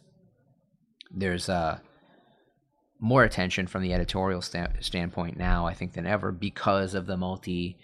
There's 1.11 1.49
uh, 1.49 1.79
more 2.99 3.23
attention 3.23 3.67
from 3.67 3.83
the 3.83 3.93
editorial 3.93 4.41
sta- 4.41 4.73
standpoint 4.79 5.37
now, 5.37 5.65
I 5.67 5.73
think, 5.73 5.93
than 5.93 6.05
ever 6.05 6.31
because 6.31 6.93
of 6.93 7.05
the 7.05 7.17
multi 7.17 7.77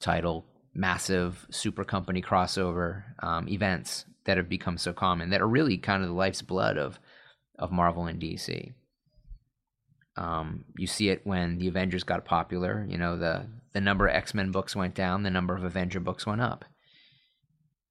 title, 0.00 0.44
massive 0.74 1.46
super 1.50 1.84
company 1.84 2.22
crossover 2.22 3.04
um, 3.22 3.48
events 3.48 4.06
that 4.24 4.36
have 4.36 4.48
become 4.48 4.78
so 4.78 4.92
common 4.92 5.30
that 5.30 5.40
are 5.40 5.48
really 5.48 5.78
kind 5.78 6.02
of 6.02 6.08
the 6.08 6.14
life's 6.14 6.42
blood 6.42 6.78
of, 6.78 6.98
of 7.58 7.72
Marvel 7.72 8.06
and 8.06 8.20
DC. 8.20 8.72
Um, 10.16 10.64
you 10.76 10.86
see 10.86 11.08
it 11.08 11.22
when 11.24 11.58
the 11.58 11.68
Avengers 11.68 12.04
got 12.04 12.24
popular. 12.24 12.86
You 12.88 12.98
know, 12.98 13.16
the, 13.16 13.46
the 13.72 13.80
number 13.80 14.06
of 14.06 14.14
X 14.14 14.34
Men 14.34 14.50
books 14.50 14.76
went 14.76 14.94
down, 14.94 15.22
the 15.22 15.30
number 15.30 15.56
of 15.56 15.64
Avenger 15.64 16.00
books 16.00 16.26
went 16.26 16.40
up. 16.40 16.64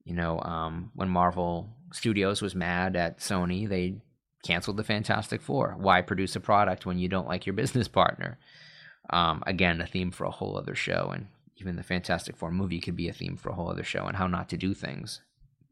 You 0.03 0.15
know, 0.15 0.39
um, 0.41 0.91
when 0.95 1.09
Marvel 1.09 1.69
Studios 1.91 2.41
was 2.41 2.55
mad 2.55 2.95
at 2.95 3.19
Sony, 3.19 3.67
they 3.67 4.01
canceled 4.43 4.77
the 4.77 4.83
Fantastic 4.83 5.41
Four. 5.41 5.75
Why 5.77 6.01
produce 6.01 6.35
a 6.35 6.39
product 6.39 6.85
when 6.85 6.97
you 6.97 7.07
don't 7.07 7.27
like 7.27 7.45
your 7.45 7.53
business 7.53 7.87
partner? 7.87 8.39
Um, 9.09 9.43
again, 9.45 9.81
a 9.81 9.87
theme 9.87 10.11
for 10.11 10.25
a 10.25 10.31
whole 10.31 10.57
other 10.57 10.75
show, 10.75 11.11
and 11.13 11.27
even 11.57 11.75
the 11.75 11.83
Fantastic 11.83 12.37
Four 12.37 12.51
movie 12.51 12.79
could 12.79 12.95
be 12.95 13.09
a 13.09 13.13
theme 13.13 13.35
for 13.35 13.49
a 13.49 13.53
whole 13.53 13.69
other 13.69 13.83
show, 13.83 14.05
and 14.05 14.17
how 14.17 14.27
not 14.27 14.49
to 14.49 14.57
do 14.57 14.73
things 14.73 15.21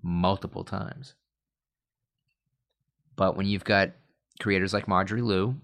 multiple 0.02 0.64
times. 0.64 1.16
But 3.16 3.36
when 3.36 3.48
you've 3.48 3.66
got 3.66 3.92
creators 4.40 4.74
like 4.74 4.88
Marjorie 4.88 5.22
Liu, 5.22 5.56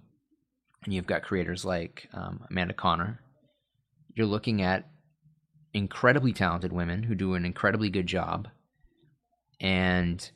and 0.83 0.93
you've 0.93 1.07
got 1.07 1.23
creators 1.23 1.65
like 1.65 2.07
um, 2.13 2.45
Amanda 2.49 2.73
Conner, 2.73 3.19
you're 4.13 4.27
looking 4.27 4.61
at 4.61 4.87
incredibly 5.73 6.31
talented 6.31 6.71
women 6.71 7.03
who 7.03 7.15
do 7.15 7.33
an 7.33 7.45
incredibly 7.45 7.89
good 7.89 8.07
job 8.07 8.47
and 9.59 10.31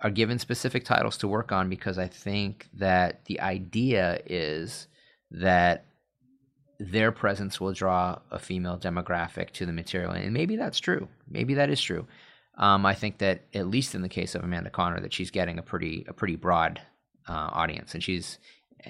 are 0.00 0.10
given 0.10 0.38
specific 0.38 0.84
titles 0.84 1.16
to 1.18 1.28
work 1.28 1.52
on 1.52 1.68
because 1.68 1.98
I 1.98 2.08
think 2.08 2.68
that 2.74 3.24
the 3.26 3.40
idea 3.40 4.20
is 4.26 4.86
that 5.30 5.84
their 6.78 7.12
presence 7.12 7.60
will 7.60 7.72
draw 7.72 8.18
a 8.30 8.38
female 8.38 8.78
demographic 8.78 9.50
to 9.52 9.66
the 9.66 9.72
material. 9.72 10.12
And 10.12 10.32
maybe 10.32 10.56
that's 10.56 10.80
true. 10.80 11.08
Maybe 11.28 11.54
that 11.54 11.68
is 11.68 11.80
true. 11.80 12.06
Um, 12.56 12.84
I 12.84 12.94
think 12.94 13.18
that 13.18 13.42
at 13.54 13.68
least 13.68 13.94
in 13.94 14.02
the 14.02 14.08
case 14.08 14.34
of 14.34 14.44
Amanda 14.44 14.70
Conner, 14.70 15.00
that 15.00 15.12
she's 15.12 15.30
getting 15.30 15.58
a 15.58 15.62
pretty 15.62 16.04
a 16.08 16.12
pretty 16.12 16.36
broad 16.36 16.80
uh, 17.28 17.50
audience, 17.52 17.94
and 17.94 18.02
she's 18.02 18.38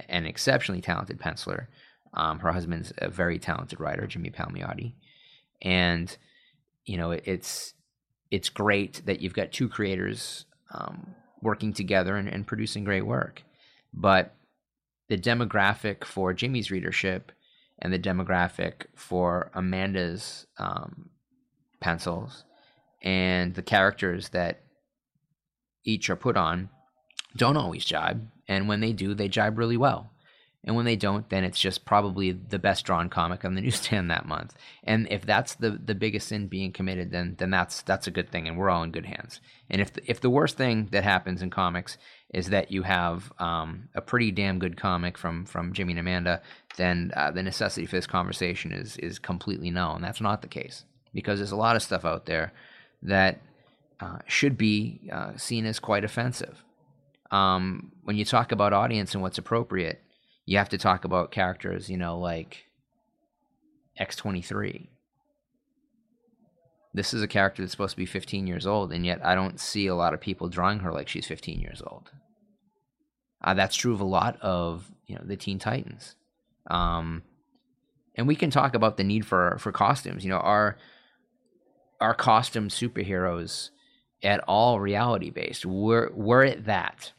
an 0.09 0.26
exceptionally 0.26 0.81
talented 0.81 1.19
penciler. 1.19 1.67
Um, 2.14 2.40
her 2.40 2.52
husband's 2.52 2.93
a 2.99 3.09
very 3.09 3.38
talented 3.38 3.79
writer, 3.79 4.07
Jimmy 4.07 4.31
Palmiotti, 4.31 4.95
and 5.62 6.17
you 6.85 6.97
know 6.97 7.12
it, 7.12 7.23
it's 7.26 7.75
it's 8.31 8.49
great 8.49 9.02
that 9.07 9.21
you've 9.21 9.35
got 9.35 9.52
two 9.52 9.69
creators 9.69 10.47
um, 10.73 11.14
working 11.43 11.73
together 11.73 12.17
and, 12.17 12.29
and 12.29 12.47
producing 12.47 12.85
great 12.85 13.07
work. 13.07 13.43
But 13.93 14.35
the 15.09 15.19
demographic 15.19 16.05
for 16.05 16.33
Jimmy's 16.33 16.71
readership 16.71 17.33
and 17.81 17.93
the 17.93 17.99
demographic 17.99 18.87
for 18.95 19.50
Amanda's 19.55 20.47
um, 20.59 21.11
pencils 21.81 22.45
and 23.02 23.54
the 23.54 23.62
characters 23.62 24.30
that 24.30 24.61
each 25.85 26.11
are 26.11 26.16
put 26.16 26.37
on 26.37 26.69
don't 27.37 27.57
always 27.57 27.85
jibe. 27.85 28.28
And 28.49 28.69
when 28.69 28.80
they 28.80 28.92
do, 28.92 29.14
they 29.14 29.28
jibe 29.28 29.59
really 29.59 29.76
well. 29.76 30.11
And 30.62 30.76
when 30.76 30.85
they 30.85 30.97
don't, 30.97 31.28
then 31.30 31.42
it's 31.42 31.59
just 31.59 31.87
probably 31.87 32.33
the 32.33 32.59
best 32.59 32.85
drawn 32.85 33.09
comic 33.09 33.45
on 33.45 33.54
the 33.54 33.61
newsstand 33.62 34.11
that 34.11 34.26
month. 34.26 34.54
And 34.85 35.09
if 35.11 35.25
that's 35.25 35.54
the, 35.54 35.71
the 35.71 35.95
biggest 35.95 36.28
sin 36.28 36.49
being 36.49 36.73
committed, 36.73 37.11
then 37.11 37.37
then 37.38 37.50
that's 37.50 37.83
that's 37.83 38.07
a 38.07 38.11
good 38.11 38.30
thing, 38.30 38.47
and 38.47 38.59
we're 38.59 38.69
all 38.69 38.83
in 38.83 38.90
good 38.90 39.07
hands. 39.07 39.40
And 39.71 39.80
if 39.80 39.92
the, 39.95 40.02
if 40.11 40.21
the 40.21 40.28
worst 40.28 40.59
thing 40.59 40.88
that 40.92 41.04
happens 41.04 41.40
in 41.40 41.50
comics 41.50 41.97
is 42.35 42.50
that 42.50 42.71
you 42.71 42.83
have 42.83 43.33
um, 43.38 43.88
a 43.95 44.02
pretty 44.02 44.30
damn 44.30 44.59
good 44.59 44.76
comic 44.76 45.16
from 45.16 45.47
from 45.47 45.73
Jimmy 45.73 45.95
and 45.95 46.00
Amanda, 46.00 46.42
then 46.76 47.12
uh, 47.16 47.30
the 47.30 47.42
necessity 47.42 47.87
for 47.87 47.97
this 47.97 48.07
conversation 48.07 48.71
is 48.71 48.99
is 48.99 49.19
completely 49.19 49.71
null, 49.71 49.95
and 49.95 50.04
that's 50.04 50.21
not 50.21 50.42
the 50.42 50.49
case 50.49 50.85
because 51.14 51.38
there's 51.38 51.52
a 51.52 51.57
lot 51.57 51.75
of 51.75 51.83
stuff 51.83 52.04
out 52.04 52.26
there 52.26 52.52
that 53.02 53.40
uh, 54.00 54.19
should 54.26 54.57
be 54.57 55.09
uh, 55.12 55.37
seen 55.37 55.66
as 55.66 55.78
quite 55.78 56.04
offensive. 56.04 56.64
Um, 57.30 57.92
when 58.02 58.16
you 58.16 58.25
talk 58.25 58.50
about 58.52 58.73
audience 58.73 59.14
and 59.14 59.23
what's 59.23 59.38
appropriate 59.38 60.02
you 60.50 60.59
have 60.59 60.71
to 60.71 60.78
talk 60.78 61.04
about 61.04 61.30
characters, 61.30 61.88
you 61.88 61.97
know, 61.97 62.19
like 62.19 62.64
X23. 64.00 64.88
This 66.92 67.14
is 67.14 67.23
a 67.23 67.28
character 67.28 67.62
that's 67.62 67.71
supposed 67.71 67.92
to 67.92 67.97
be 67.97 68.04
15 68.04 68.49
years 68.49 68.66
old, 68.66 68.92
and 68.92 69.07
yet 69.07 69.25
I 69.25 69.37
don't 69.37 69.61
see 69.61 69.87
a 69.87 69.95
lot 69.95 70.12
of 70.12 70.21
people 70.21 70.49
drawing 70.49 70.80
her 70.80 70.92
like 70.92 71.07
she's 71.07 71.28
15 71.28 71.61
years 71.61 71.80
old. 71.87 72.11
Uh, 73.40 73.54
that's 73.54 73.76
true 73.76 73.92
of 73.95 74.00
a 74.00 74.04
lot 74.04 74.40
of 74.40 74.90
you 75.07 75.14
know 75.14 75.23
the 75.25 75.37
Teen 75.37 75.61
Titans, 75.61 76.16
um, 76.69 77.23
and 78.16 78.26
we 78.26 78.35
can 78.35 78.50
talk 78.50 78.75
about 78.75 78.97
the 78.97 79.04
need 79.04 79.25
for 79.25 79.57
for 79.61 79.71
costumes. 79.71 80.25
You 80.25 80.30
know, 80.30 80.38
are 80.38 80.76
are 82.00 82.14
costume 82.14 82.69
superheroes 82.69 83.71
at 84.23 84.40
all 84.47 84.80
reality 84.80 85.30
based? 85.30 85.66
Were 85.66 86.11
were 86.14 86.45
it 86.45 86.64
that 86.66 87.12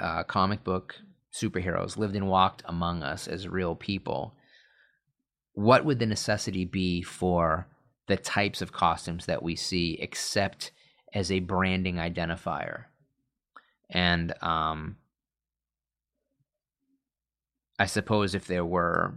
uh, 0.00 0.22
comic 0.24 0.64
book 0.64 0.96
superheroes 1.32 1.96
lived 1.96 2.16
and 2.16 2.28
walked 2.28 2.62
among 2.66 3.02
us 3.02 3.28
as 3.28 3.48
real 3.48 3.74
people, 3.74 4.34
what 5.52 5.84
would 5.84 5.98
the 5.98 6.06
necessity 6.06 6.64
be 6.64 7.02
for 7.02 7.66
the 8.06 8.16
types 8.16 8.62
of 8.62 8.72
costumes 8.72 9.26
that 9.26 9.42
we 9.42 9.54
see 9.54 9.98
except 10.00 10.72
as 11.14 11.30
a 11.30 11.40
branding 11.40 11.96
identifier? 11.96 12.84
And 13.90 14.32
um, 14.42 14.96
I 17.78 17.86
suppose 17.86 18.34
if 18.34 18.46
there 18.46 18.64
were 18.64 19.14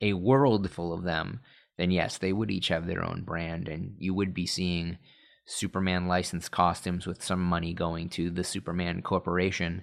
a 0.00 0.14
world 0.14 0.70
full 0.70 0.92
of 0.92 1.04
them, 1.04 1.40
then 1.82 1.90
yes, 1.90 2.16
they 2.16 2.32
would 2.32 2.52
each 2.52 2.68
have 2.68 2.86
their 2.86 3.04
own 3.04 3.22
brand, 3.22 3.66
and 3.66 3.96
you 3.98 4.14
would 4.14 4.32
be 4.32 4.46
seeing 4.46 4.98
Superman 5.46 6.06
licensed 6.06 6.52
costumes 6.52 7.08
with 7.08 7.24
some 7.24 7.42
money 7.42 7.74
going 7.74 8.08
to 8.10 8.30
the 8.30 8.44
Superman 8.44 9.02
Corporation 9.02 9.82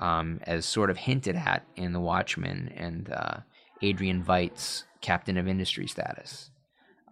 um, 0.00 0.40
as 0.42 0.66
sort 0.66 0.90
of 0.90 0.96
hinted 0.96 1.36
at 1.36 1.64
in 1.76 1.92
The 1.92 2.00
Watchmen 2.00 2.72
and 2.76 3.12
uh, 3.12 3.36
Adrian 3.80 4.24
Veidt's 4.24 4.86
Captain 5.00 5.36
of 5.36 5.46
Industry 5.46 5.86
status, 5.86 6.50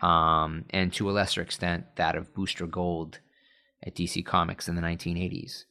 um, 0.03 0.65
and 0.71 0.93
to 0.95 1.09
a 1.09 1.13
lesser 1.13 1.41
extent 1.41 1.85
that 1.95 2.17
of 2.17 2.35
Booster 2.35 2.67
Gold 2.67 3.21
at 3.87 3.95
DC 3.95 4.27
Comics 4.27 4.67
in 4.67 4.75
the 4.75 4.83
1980s. 4.83 5.63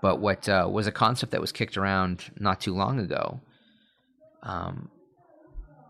But 0.00 0.18
what 0.18 0.48
uh, 0.48 0.68
was 0.68 0.88
a 0.88 0.92
concept 0.92 1.30
that 1.30 1.40
was 1.40 1.52
kicked 1.52 1.76
around 1.76 2.32
not 2.36 2.60
too 2.60 2.74
long 2.74 2.98
ago, 2.98 3.40
um, 4.42 4.90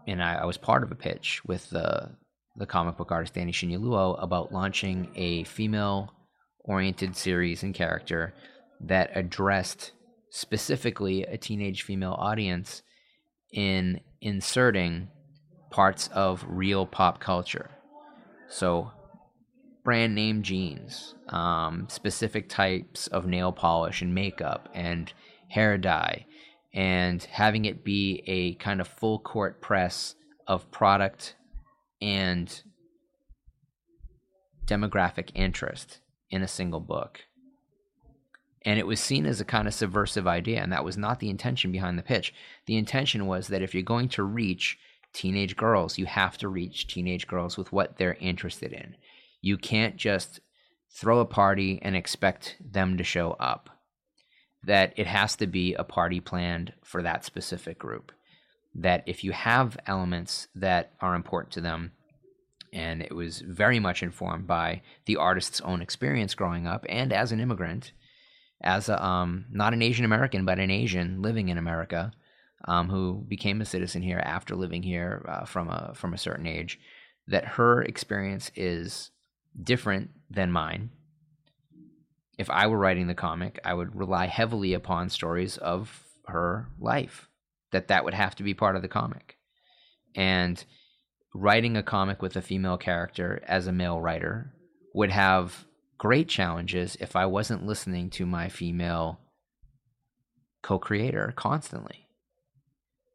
and 0.06 0.22
I, 0.22 0.36
I, 0.36 0.44
was 0.44 0.56
part 0.56 0.82
of 0.82 0.90
a 0.90 0.96
pitch 0.96 1.42
with 1.44 1.68
the 1.70 2.10
the 2.56 2.66
comic 2.66 2.96
book 2.96 3.10
artist 3.10 3.34
Danny 3.34 3.52
Shinyaluo 3.52 4.22
about 4.22 4.52
launching 4.52 5.08
a 5.14 5.44
female 5.44 6.12
oriented 6.64 7.16
series 7.16 7.62
and 7.62 7.74
character 7.74 8.34
that 8.80 9.10
addressed 9.14 9.92
specifically 10.30 11.22
a 11.24 11.36
teenage 11.36 11.82
female 11.82 12.14
audience 12.18 12.82
in 13.52 14.00
inserting 14.20 15.08
parts 15.70 16.08
of 16.08 16.44
real 16.48 16.86
pop 16.86 17.20
culture. 17.20 17.70
So, 18.48 18.90
brand 19.84 20.14
name 20.14 20.42
jeans, 20.42 21.14
um, 21.28 21.86
specific 21.88 22.48
types 22.48 23.06
of 23.08 23.26
nail 23.26 23.52
polish 23.52 24.02
and 24.02 24.14
makeup 24.14 24.68
and 24.74 25.12
hair 25.48 25.78
dye, 25.78 26.26
and 26.74 27.22
having 27.24 27.64
it 27.64 27.84
be 27.84 28.22
a 28.26 28.54
kind 28.54 28.80
of 28.80 28.88
full 28.88 29.18
court 29.18 29.60
press 29.60 30.14
of 30.46 30.70
product 30.70 31.36
and 32.00 32.62
demographic 34.66 35.30
interest 35.34 35.98
in 36.30 36.42
a 36.42 36.48
single 36.48 36.80
book. 36.80 37.20
And 38.64 38.78
it 38.78 38.86
was 38.86 39.00
seen 39.00 39.26
as 39.26 39.40
a 39.40 39.44
kind 39.44 39.66
of 39.66 39.74
subversive 39.74 40.26
idea, 40.26 40.62
and 40.62 40.72
that 40.72 40.84
was 40.84 40.96
not 40.96 41.18
the 41.18 41.30
intention 41.30 41.72
behind 41.72 41.98
the 41.98 42.02
pitch. 42.02 42.32
The 42.66 42.76
intention 42.76 43.26
was 43.26 43.48
that 43.48 43.62
if 43.62 43.74
you're 43.74 43.82
going 43.82 44.08
to 44.10 44.22
reach 44.22 44.78
teenage 45.12 45.56
girls, 45.56 45.98
you 45.98 46.06
have 46.06 46.38
to 46.38 46.48
reach 46.48 46.86
teenage 46.86 47.26
girls 47.26 47.58
with 47.58 47.72
what 47.72 47.96
they're 47.98 48.16
interested 48.20 48.72
in. 48.72 48.96
You 49.40 49.58
can't 49.58 49.96
just 49.96 50.40
throw 50.90 51.18
a 51.18 51.26
party 51.26 51.80
and 51.82 51.96
expect 51.96 52.56
them 52.60 52.96
to 52.98 53.04
show 53.04 53.32
up. 53.32 53.68
That 54.64 54.92
it 54.96 55.06
has 55.06 55.36
to 55.36 55.46
be 55.46 55.74
a 55.74 55.84
party 55.84 56.20
planned 56.20 56.72
for 56.84 57.02
that 57.02 57.24
specific 57.24 57.78
group. 57.78 58.12
That 58.74 59.02
if 59.06 59.24
you 59.24 59.32
have 59.32 59.76
elements 59.86 60.48
that 60.54 60.92
are 61.00 61.14
important 61.14 61.52
to 61.54 61.60
them, 61.60 61.92
and 62.72 63.02
it 63.02 63.14
was 63.14 63.40
very 63.40 63.78
much 63.78 64.02
informed 64.02 64.46
by 64.46 64.82
the 65.04 65.16
artist's 65.16 65.60
own 65.60 65.82
experience 65.82 66.34
growing 66.34 66.66
up 66.66 66.86
and 66.88 67.12
as 67.12 67.32
an 67.32 67.40
immigrant, 67.40 67.92
as 68.62 68.88
a 68.88 69.04
um, 69.04 69.44
not 69.50 69.74
an 69.74 69.82
Asian 69.82 70.04
American 70.04 70.44
but 70.44 70.58
an 70.58 70.70
Asian 70.70 71.20
living 71.20 71.48
in 71.48 71.58
America, 71.58 72.12
um, 72.66 72.88
who 72.88 73.24
became 73.28 73.60
a 73.60 73.66
citizen 73.66 74.02
here 74.02 74.20
after 74.24 74.54
living 74.54 74.82
here 74.82 75.26
uh, 75.28 75.44
from 75.44 75.68
a 75.68 75.92
from 75.94 76.14
a 76.14 76.18
certain 76.18 76.46
age, 76.46 76.78
that 77.26 77.44
her 77.44 77.82
experience 77.82 78.50
is 78.54 79.10
different 79.60 80.10
than 80.30 80.50
mine. 80.50 80.90
If 82.38 82.50
I 82.50 82.66
were 82.66 82.78
writing 82.78 83.06
the 83.06 83.14
comic, 83.14 83.60
I 83.64 83.74
would 83.74 83.94
rely 83.94 84.26
heavily 84.26 84.74
upon 84.74 85.10
stories 85.10 85.58
of 85.58 86.04
her 86.26 86.68
life. 86.78 87.28
That 87.72 87.88
that 87.88 88.04
would 88.04 88.14
have 88.14 88.34
to 88.36 88.42
be 88.42 88.54
part 88.54 88.76
of 88.76 88.82
the 88.82 88.88
comic, 88.88 89.38
and 90.14 90.62
writing 91.34 91.76
a 91.76 91.82
comic 91.82 92.20
with 92.20 92.36
a 92.36 92.42
female 92.42 92.76
character 92.76 93.42
as 93.46 93.66
a 93.66 93.72
male 93.72 94.00
writer 94.00 94.52
would 94.94 95.10
have 95.10 95.64
great 95.96 96.28
challenges 96.28 96.96
if 97.00 97.16
I 97.16 97.26
wasn't 97.26 97.64
listening 97.64 98.10
to 98.10 98.26
my 98.26 98.48
female 98.48 99.20
co 100.62 100.78
creator 100.78 101.32
constantly. 101.36 102.08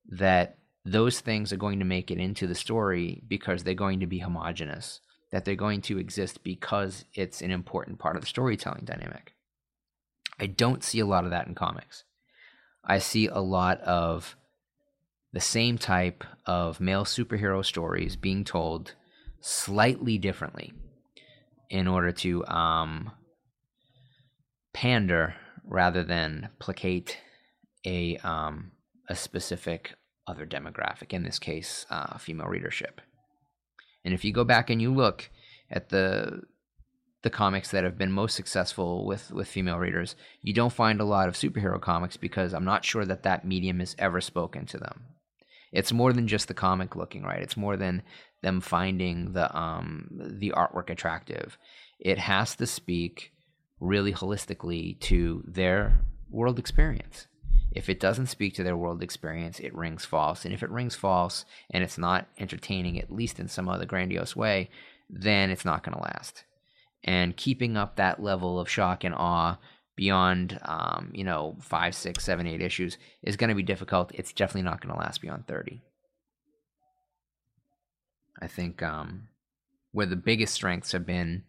That 0.10 0.58
those 0.86 1.20
things 1.20 1.52
are 1.52 1.58
going 1.58 1.80
to 1.80 1.86
make 1.86 2.12
it 2.12 2.18
into 2.18 2.48
the 2.48 2.56
story 2.56 3.22
because 3.28 3.64
they're 3.64 3.74
going 3.74 4.00
to 4.00 4.08
be 4.08 4.20
homogenous, 4.20 5.02
that 5.32 5.46
they're 5.46 5.56
going 5.56 5.82
to 5.82 5.98
exist 5.98 6.44
because 6.44 7.06
it's 7.14 7.42
an 7.42 7.52
important 7.52 8.00
part 8.00 8.16
of 8.16 8.22
the 8.22 8.28
storytelling 8.28 8.86
dynamic. 8.86 9.34
I 10.40 10.48
don't 10.48 10.84
see 10.84 11.00
a 11.00 11.06
lot 11.06 11.26
of 11.26 11.32
that 11.32 11.48
in 11.48 11.56
comics. 11.56 12.04
I 12.84 13.00
see 13.00 13.28
a 13.28 13.40
lot 13.40 13.82
of 13.82 14.36
the 15.34 15.42
same 15.42 15.78
type 15.78 16.24
of 16.46 16.80
male 16.80 17.04
superhero 17.04 17.64
stories 17.64 18.16
being 18.16 18.44
told 18.44 18.94
slightly 19.42 20.18
differently 20.18 20.74
in 21.70 21.88
order 21.88 22.12
to 22.12 22.46
um, 22.48 23.12
pander 24.74 25.36
rather 25.66 26.04
than 26.04 26.50
placate 26.60 27.18
a 27.86 28.18
um, 28.18 28.72
a 29.10 29.16
specific 29.16 29.94
other 30.28 30.46
demographic. 30.46 31.14
In 31.14 31.24
this 31.24 31.40
case, 31.40 31.86
uh, 31.90 32.18
female 32.18 32.48
readership. 32.48 33.02
And 34.08 34.14
if 34.14 34.24
you 34.24 34.32
go 34.32 34.46
back 34.46 34.70
and 34.70 34.82
you 34.82 34.94
look 34.94 35.30
at 35.70 35.90
the 35.90 36.44
the 37.24 37.30
comics 37.30 37.72
that 37.72 37.84
have 37.84 37.98
been 37.98 38.14
most 38.14 38.38
successful 38.38 39.06
with 39.06 39.32
with 39.32 39.50
female 39.50 39.80
readers, 39.80 40.16
you 40.42 40.54
don't 40.54 40.72
find 40.72 41.02
a 41.02 41.04
lot 41.04 41.28
of 41.28 41.36
superhero 41.36 41.80
comics 41.82 42.16
because 42.16 42.54
I'm 42.54 42.64
not 42.64 42.86
sure 42.86 43.04
that 43.04 43.24
that 43.24 43.46
medium 43.46 43.82
is 43.82 43.98
ever 44.00 44.22
spoken 44.22 44.66
to 44.68 44.78
them. 44.78 45.08
It's 45.74 45.92
more 45.92 46.14
than 46.14 46.26
just 46.26 46.48
the 46.48 46.54
comic 46.54 46.96
looking 46.96 47.24
right. 47.24 47.42
It's 47.42 47.58
more 47.58 47.76
than 47.76 48.02
them 48.42 48.62
finding 48.62 49.34
the 49.34 49.54
um 49.54 50.08
the 50.40 50.54
artwork 50.56 50.90
attractive. 50.90 51.58
It 52.00 52.18
has 52.18 52.56
to 52.56 52.66
speak 52.66 53.34
really 53.82 54.14
holistically 54.14 54.98
to 55.02 55.44
their 55.46 56.00
world 56.30 56.60
experience. 56.60 57.28
If 57.78 57.90
it 57.90 58.00
doesn't 58.00 58.26
speak 58.26 58.56
to 58.56 58.64
their 58.64 58.76
world 58.76 59.04
experience, 59.04 59.60
it 59.60 59.76
rings 59.76 60.04
false. 60.04 60.46
And 60.46 60.54
if 60.54 60.64
it 60.64 60.72
rings 60.72 60.96
false 60.96 61.46
and 61.70 61.84
it's 61.84 61.98
not 61.98 62.28
entertaining, 62.40 63.00
at 63.00 63.12
least 63.12 63.40
in 63.40 63.48
some 63.48 63.70
other 63.70 63.86
grandiose 63.86 64.36
way, 64.36 64.72
then 65.08 65.52
it's 65.52 65.64
not 65.64 65.84
going 65.84 65.96
to 65.96 66.04
last. 66.04 66.44
And 67.04 67.38
keeping 67.38 67.78
up 67.78 67.96
that 67.96 68.22
level 68.22 68.60
of 68.60 68.68
shock 68.68 69.04
and 69.04 69.14
awe 69.14 69.60
beyond 69.96 70.60
um, 70.64 71.12
you 71.14 71.24
know 71.24 71.56
five, 71.62 71.94
six, 71.94 72.24
seven, 72.24 72.48
eight 72.48 72.62
issues 72.62 72.98
is 73.22 73.38
going 73.38 73.50
to 73.50 73.56
be 73.56 73.64
difficult. 73.64 74.12
It's 74.16 74.34
definitely 74.34 74.64
not 74.64 74.82
going 74.82 74.94
to 74.94 75.00
last 75.00 75.22
beyond 75.22 75.46
thirty. 75.46 75.84
I 78.42 78.48
think 78.48 78.82
um, 78.82 79.28
where 79.92 80.06
the 80.08 80.16
biggest 80.16 80.54
strengths 80.54 80.94
have 80.94 81.06
been 81.06 81.44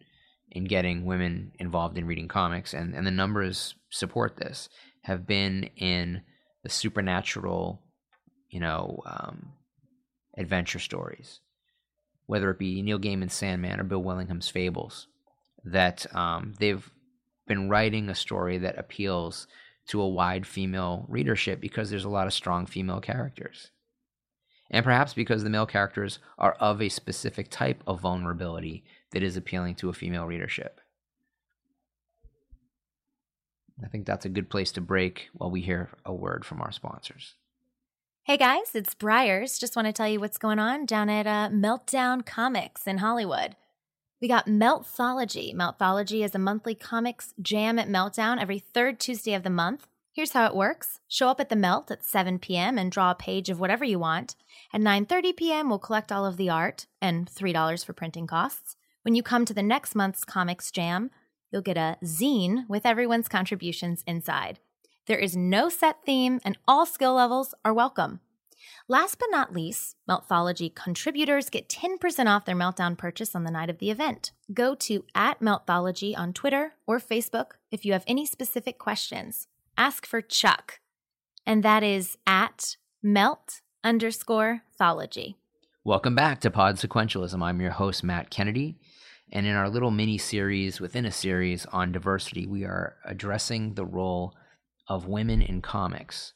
in 0.51 0.65
getting 0.65 1.05
women 1.05 1.51
involved 1.59 1.97
in 1.97 2.07
reading 2.07 2.27
comics, 2.27 2.73
and, 2.73 2.95
and 2.95 3.05
the 3.05 3.11
numbers 3.11 3.75
support 3.89 4.37
this, 4.37 4.69
have 5.09 5.25
been 5.25 5.63
in 5.75 6.21
the 6.61 6.69
supernatural, 6.69 7.81
you 8.49 8.59
know, 8.59 9.01
um, 9.07 9.53
adventure 10.37 10.77
stories, 10.77 11.39
whether 12.27 12.51
it 12.51 12.59
be 12.59 12.83
Neil 12.83 12.99
Gaiman's 12.99 13.33
Sandman 13.33 13.79
or 13.79 13.83
Bill 13.83 14.03
Willingham's 14.03 14.49
Fables, 14.49 15.07
that 15.65 16.05
um, 16.15 16.53
they've 16.59 16.87
been 17.47 17.69
writing 17.69 18.07
a 18.07 18.13
story 18.15 18.59
that 18.59 18.77
appeals 18.77 19.47
to 19.87 19.99
a 19.99 20.07
wide 20.07 20.45
female 20.45 21.07
readership 21.09 21.59
because 21.59 21.89
there's 21.89 22.05
a 22.05 22.09
lot 22.09 22.27
of 22.27 22.33
strong 22.33 22.67
female 22.67 23.01
characters. 23.01 23.71
And 24.69 24.85
perhaps 24.85 25.15
because 25.15 25.43
the 25.43 25.49
male 25.49 25.65
characters 25.65 26.19
are 26.37 26.53
of 26.59 26.83
a 26.83 26.89
specific 26.89 27.49
type 27.49 27.81
of 27.87 27.99
vulnerability 27.99 28.83
that 29.11 29.23
is 29.23 29.35
appealing 29.35 29.73
to 29.75 29.89
a 29.89 29.93
female 29.93 30.27
readership. 30.27 30.79
I 33.83 33.87
think 33.87 34.05
that's 34.05 34.25
a 34.25 34.29
good 34.29 34.49
place 34.49 34.71
to 34.73 34.81
break 34.81 35.29
while 35.33 35.51
we 35.51 35.61
hear 35.61 35.89
a 36.05 36.13
word 36.13 36.45
from 36.45 36.61
our 36.61 36.71
sponsors. 36.71 37.35
Hey 38.23 38.37
guys, 38.37 38.75
it's 38.75 38.93
Briars. 38.93 39.57
Just 39.57 39.75
want 39.75 39.87
to 39.87 39.93
tell 39.93 40.07
you 40.07 40.19
what's 40.19 40.37
going 40.37 40.59
on 40.59 40.85
down 40.85 41.09
at 41.09 41.25
uh, 41.25 41.49
Meltdown 41.51 42.25
Comics 42.25 42.85
in 42.85 42.99
Hollywood. 42.99 43.55
We 44.21 44.27
got 44.27 44.47
Meltthology. 44.47 45.55
Meltthology 45.55 46.23
is 46.23 46.35
a 46.35 46.39
monthly 46.39 46.75
comics 46.75 47.33
jam 47.41 47.79
at 47.79 47.87
Meltdown 47.87 48.39
every 48.39 48.59
third 48.59 48.99
Tuesday 48.99 49.33
of 49.33 49.43
the 49.43 49.49
month. 49.49 49.87
Here's 50.11 50.33
how 50.33 50.45
it 50.45 50.55
works. 50.55 50.99
Show 51.07 51.29
up 51.29 51.39
at 51.39 51.49
the 51.49 51.55
Melt 51.55 51.89
at 51.89 52.03
7 52.03 52.39
p.m. 52.39 52.77
and 52.77 52.91
draw 52.91 53.11
a 53.11 53.15
page 53.15 53.49
of 53.49 53.59
whatever 53.59 53.85
you 53.85 53.97
want. 53.97 54.35
At 54.73 54.81
9:30 54.81 55.37
p.m., 55.37 55.69
we'll 55.69 55.79
collect 55.79 56.11
all 56.11 56.25
of 56.25 56.35
the 56.35 56.49
art 56.49 56.85
and 57.01 57.29
$3 57.31 57.85
for 57.85 57.93
printing 57.93 58.27
costs. 58.27 58.75
When 59.03 59.15
you 59.15 59.23
come 59.23 59.45
to 59.45 59.53
the 59.53 59.63
next 59.63 59.95
month's 59.95 60.25
comics 60.25 60.69
jam, 60.71 61.09
you'll 61.51 61.61
get 61.61 61.77
a 61.77 61.97
zine 62.03 62.67
with 62.69 62.85
everyone's 62.85 63.27
contributions 63.27 64.03
inside. 64.05 64.59
There 65.07 65.17
is 65.17 65.35
no 65.35 65.69
set 65.69 66.03
theme 66.05 66.39
and 66.43 66.57
all 66.67 66.85
skill 66.85 67.15
levels 67.15 67.53
are 67.65 67.73
welcome. 67.73 68.19
Last 68.87 69.19
but 69.19 69.29
not 69.31 69.53
least, 69.53 69.95
Meltthology 70.09 70.73
contributors 70.73 71.49
get 71.49 71.69
10% 71.69 72.27
off 72.27 72.45
their 72.45 72.55
Meltdown 72.55 72.97
purchase 72.97 73.35
on 73.35 73.43
the 73.43 73.51
night 73.51 73.69
of 73.69 73.77
the 73.77 73.91
event. 73.91 74.31
Go 74.53 74.75
to 74.75 75.05
at 75.15 75.39
Meltthology 75.39 76.17
on 76.17 76.33
Twitter 76.33 76.73
or 76.87 76.99
Facebook 76.99 77.51
if 77.71 77.85
you 77.85 77.93
have 77.93 78.03
any 78.07 78.25
specific 78.25 78.77
questions. 78.79 79.47
Ask 79.77 80.05
for 80.05 80.21
Chuck, 80.21 80.79
and 81.45 81.63
that 81.63 81.83
is 81.83 82.17
at 82.27 82.77
melt 83.01 83.61
underscore 83.83 84.63
thology. 84.79 85.35
Welcome 85.83 86.15
back 86.15 86.41
to 86.41 86.51
Pod 86.51 86.75
Sequentialism. 86.75 87.41
I'm 87.41 87.61
your 87.61 87.71
host, 87.71 88.03
Matt 88.03 88.29
Kennedy. 88.29 88.77
And 89.31 89.45
in 89.45 89.55
our 89.55 89.69
little 89.69 89.91
mini 89.91 90.17
series 90.17 90.79
within 90.79 91.05
a 91.05 91.11
series 91.11 91.65
on 91.67 91.91
diversity, 91.91 92.47
we 92.47 92.63
are 92.63 92.95
addressing 93.05 93.75
the 93.75 93.85
role 93.85 94.33
of 94.87 95.07
women 95.07 95.41
in 95.41 95.61
comics 95.61 96.33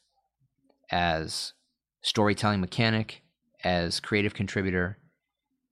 as 0.90 1.54
storytelling 2.02 2.60
mechanic, 2.60 3.22
as 3.64 3.98
creative 3.98 4.34
contributor, 4.34 4.98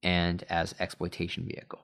and 0.02 0.42
as 0.48 0.74
exploitation 0.80 1.44
vehicle. 1.46 1.80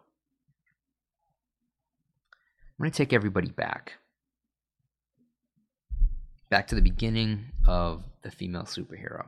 I'm 2.79 2.85
going 2.85 2.91
to 2.91 2.97
take 2.97 3.13
everybody 3.13 3.51
back. 3.51 3.95
Back 6.51 6.67
to 6.69 6.75
the 6.75 6.83
beginning 6.83 7.47
of 7.67 8.05
the 8.23 8.31
female 8.31 8.63
superhero. 8.63 9.27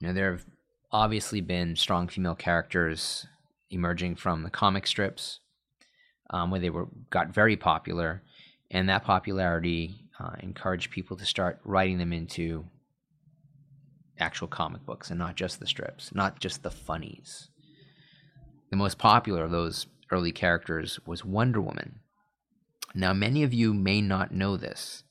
Now, 0.00 0.12
there 0.12 0.32
have 0.32 0.46
obviously 0.90 1.40
been 1.40 1.76
strong 1.76 2.08
female 2.08 2.34
characters 2.34 3.26
emerging 3.72 4.14
from 4.14 4.44
the 4.44 4.50
comic 4.50 4.86
strips, 4.86 5.40
um, 6.30 6.50
where 6.50 6.60
they 6.60 6.70
were 6.70 6.86
got 7.10 7.28
very 7.34 7.56
popular, 7.56 8.22
and 8.70 8.88
that 8.88 9.04
popularity 9.04 10.04
uh, 10.20 10.36
encourage 10.40 10.90
people 10.90 11.16
to 11.16 11.26
start 11.26 11.58
writing 11.64 11.98
them 11.98 12.12
into 12.12 12.64
actual 14.18 14.46
comic 14.46 14.84
books 14.86 15.10
and 15.10 15.18
not 15.18 15.34
just 15.34 15.58
the 15.58 15.66
strips, 15.66 16.14
not 16.14 16.38
just 16.38 16.62
the 16.62 16.70
funnies. 16.70 17.48
the 18.70 18.76
most 18.76 18.96
popular 18.98 19.44
of 19.44 19.50
those 19.50 19.86
early 20.10 20.32
characters 20.32 20.98
was 21.04 21.24
Wonder 21.24 21.60
Woman. 21.60 22.00
Now, 22.94 23.12
many 23.12 23.42
of 23.42 23.52
you 23.52 23.74
may 23.74 24.00
not 24.00 24.32
know 24.32 24.56
this, 24.56 25.04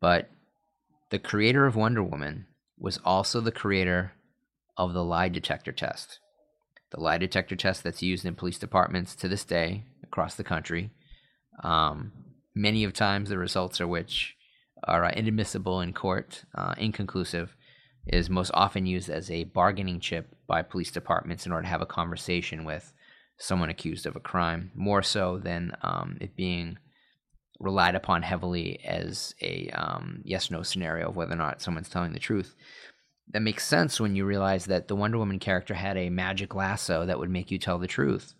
but 0.00 0.28
the 1.10 1.18
creator 1.18 1.66
of 1.66 1.76
Wonder 1.76 2.02
Woman 2.02 2.46
was 2.78 2.98
also 3.04 3.40
the 3.40 3.52
creator 3.52 4.12
of 4.76 4.92
the 4.92 5.04
lie 5.04 5.28
detector 5.28 5.72
test. 5.72 6.20
The 6.92 7.00
lie 7.00 7.18
detector 7.18 7.56
test 7.56 7.82
that's 7.82 8.02
used 8.02 8.24
in 8.24 8.34
police 8.34 8.58
departments 8.58 9.14
to 9.16 9.28
this 9.28 9.44
day 9.44 9.84
across 10.02 10.34
the 10.34 10.44
country. 10.44 10.90
Um, 11.62 12.12
many 12.54 12.84
of 12.84 12.92
times, 12.92 13.28
the 13.28 13.38
results 13.38 13.80
are 13.80 13.88
which 13.88 14.36
are 14.84 15.04
uh, 15.04 15.10
inadmissible 15.10 15.80
in 15.80 15.92
court, 15.92 16.44
uh, 16.54 16.74
inconclusive, 16.78 17.56
is 18.06 18.30
most 18.30 18.50
often 18.54 18.86
used 18.86 19.10
as 19.10 19.30
a 19.30 19.44
bargaining 19.44 19.98
chip 19.98 20.34
by 20.46 20.62
police 20.62 20.92
departments 20.92 21.44
in 21.44 21.52
order 21.52 21.62
to 21.62 21.68
have 21.68 21.82
a 21.82 21.86
conversation 21.86 22.64
with 22.64 22.92
someone 23.38 23.68
accused 23.68 24.06
of 24.06 24.16
a 24.16 24.20
crime, 24.20 24.70
more 24.74 25.02
so 25.02 25.38
than 25.38 25.72
um, 25.82 26.16
it 26.20 26.36
being 26.36 26.78
relied 27.58 27.94
upon 27.94 28.22
heavily 28.22 28.78
as 28.84 29.34
a 29.40 29.70
um, 29.70 30.20
yes 30.24 30.50
no 30.50 30.62
scenario 30.62 31.08
of 31.08 31.16
whether 31.16 31.32
or 31.32 31.36
not 31.36 31.62
someone's 31.62 31.88
telling 31.88 32.12
the 32.12 32.18
truth. 32.18 32.54
That 33.30 33.42
makes 33.42 33.66
sense 33.66 34.00
when 34.00 34.14
you 34.14 34.24
realize 34.24 34.66
that 34.66 34.88
the 34.88 34.96
Wonder 34.96 35.18
Woman 35.18 35.38
character 35.38 35.74
had 35.74 35.96
a 35.96 36.10
magic 36.10 36.54
lasso 36.54 37.04
that 37.06 37.18
would 37.18 37.30
make 37.30 37.50
you 37.50 37.58
tell 37.58 37.78
the 37.78 37.86
truth. 37.86 38.34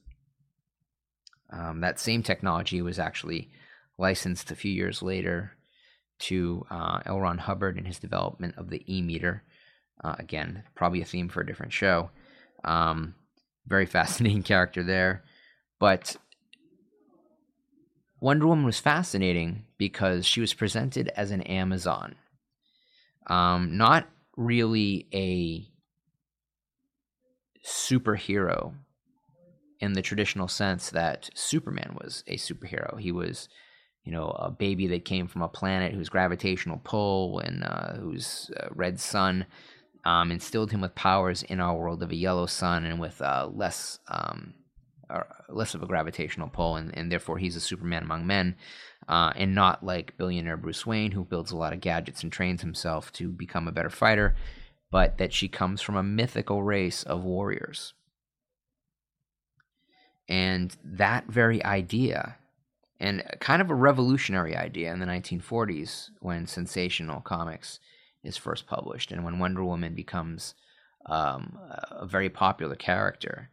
Um, 1.50 1.80
that 1.80 2.00
same 2.00 2.22
technology 2.22 2.80
was 2.82 2.98
actually 2.98 3.50
licensed 3.98 4.50
a 4.50 4.56
few 4.56 4.72
years 4.72 5.02
later 5.02 5.52
to 6.18 6.64
uh, 6.70 7.00
L. 7.06 7.20
Ron 7.20 7.38
Hubbard 7.38 7.78
in 7.78 7.84
his 7.84 7.98
development 7.98 8.54
of 8.56 8.70
the 8.70 8.82
E 8.92 9.02
meter. 9.02 9.42
Uh, 10.02 10.16
again, 10.18 10.62
probably 10.74 11.00
a 11.00 11.04
theme 11.04 11.28
for 11.28 11.40
a 11.40 11.46
different 11.46 11.72
show. 11.72 12.10
Um, 12.64 13.14
very 13.66 13.86
fascinating 13.98 14.42
character 14.42 14.82
there. 14.82 15.24
But 15.78 16.16
Wonder 18.20 18.46
Woman 18.46 18.64
was 18.64 18.80
fascinating 18.80 19.64
because 19.78 20.26
she 20.26 20.40
was 20.40 20.54
presented 20.54 21.12
as 21.16 21.30
an 21.30 21.42
Amazon. 21.42 22.14
Um, 23.26 23.76
not 23.76 24.06
really 24.36 25.06
a 25.12 25.66
superhero 27.66 28.74
in 29.80 29.92
the 29.92 30.02
traditional 30.02 30.48
sense 30.48 30.90
that 30.90 31.28
Superman 31.34 31.96
was 32.00 32.22
a 32.26 32.36
superhero. 32.36 32.98
He 32.98 33.12
was, 33.12 33.48
you 34.04 34.12
know, 34.12 34.28
a 34.28 34.50
baby 34.50 34.86
that 34.88 35.04
came 35.04 35.26
from 35.26 35.42
a 35.42 35.48
planet 35.48 35.92
whose 35.92 36.08
gravitational 36.08 36.80
pull 36.82 37.40
and 37.40 37.64
uh, 37.64 37.94
whose 37.94 38.50
uh, 38.58 38.68
red 38.74 39.00
sun 39.00 39.46
um, 40.04 40.30
instilled 40.30 40.70
him 40.70 40.80
with 40.80 40.94
powers 40.94 41.42
in 41.42 41.60
our 41.60 41.76
world 41.76 42.02
of 42.02 42.10
a 42.10 42.16
yellow 42.16 42.46
sun 42.46 42.84
and 42.84 43.00
with 43.00 43.20
uh, 43.20 43.48
less 43.52 43.98
um, 44.08 44.54
less 45.48 45.74
of 45.74 45.82
a 45.82 45.86
gravitational 45.86 46.48
pull, 46.48 46.76
and, 46.76 46.96
and 46.96 47.10
therefore 47.10 47.38
he's 47.38 47.56
a 47.56 47.60
Superman 47.60 48.02
among 48.02 48.26
men, 48.26 48.56
uh, 49.08 49.32
and 49.36 49.54
not 49.54 49.84
like 49.84 50.16
billionaire 50.16 50.56
Bruce 50.56 50.86
Wayne, 50.86 51.12
who 51.12 51.24
builds 51.24 51.52
a 51.52 51.56
lot 51.56 51.72
of 51.72 51.80
gadgets 51.80 52.22
and 52.22 52.32
trains 52.32 52.62
himself 52.62 53.12
to 53.14 53.28
become 53.28 53.68
a 53.68 53.72
better 53.72 53.90
fighter, 53.90 54.34
but 54.90 55.18
that 55.18 55.32
she 55.32 55.48
comes 55.48 55.80
from 55.82 55.96
a 55.96 56.02
mythical 56.02 56.62
race 56.62 57.02
of 57.02 57.24
warriors. 57.24 57.94
And 60.28 60.76
that 60.84 61.26
very 61.28 61.64
idea, 61.64 62.36
and 62.98 63.22
kind 63.40 63.62
of 63.62 63.70
a 63.70 63.74
revolutionary 63.74 64.56
idea 64.56 64.92
in 64.92 64.98
the 64.98 65.06
1940s 65.06 66.10
when 66.20 66.46
sensational 66.46 67.20
comics 67.20 67.78
is 68.24 68.36
first 68.36 68.66
published, 68.66 69.12
and 69.12 69.24
when 69.24 69.38
Wonder 69.38 69.64
Woman 69.64 69.94
becomes 69.94 70.54
um, 71.06 71.56
a 71.90 72.06
very 72.06 72.28
popular 72.28 72.74
character 72.74 73.50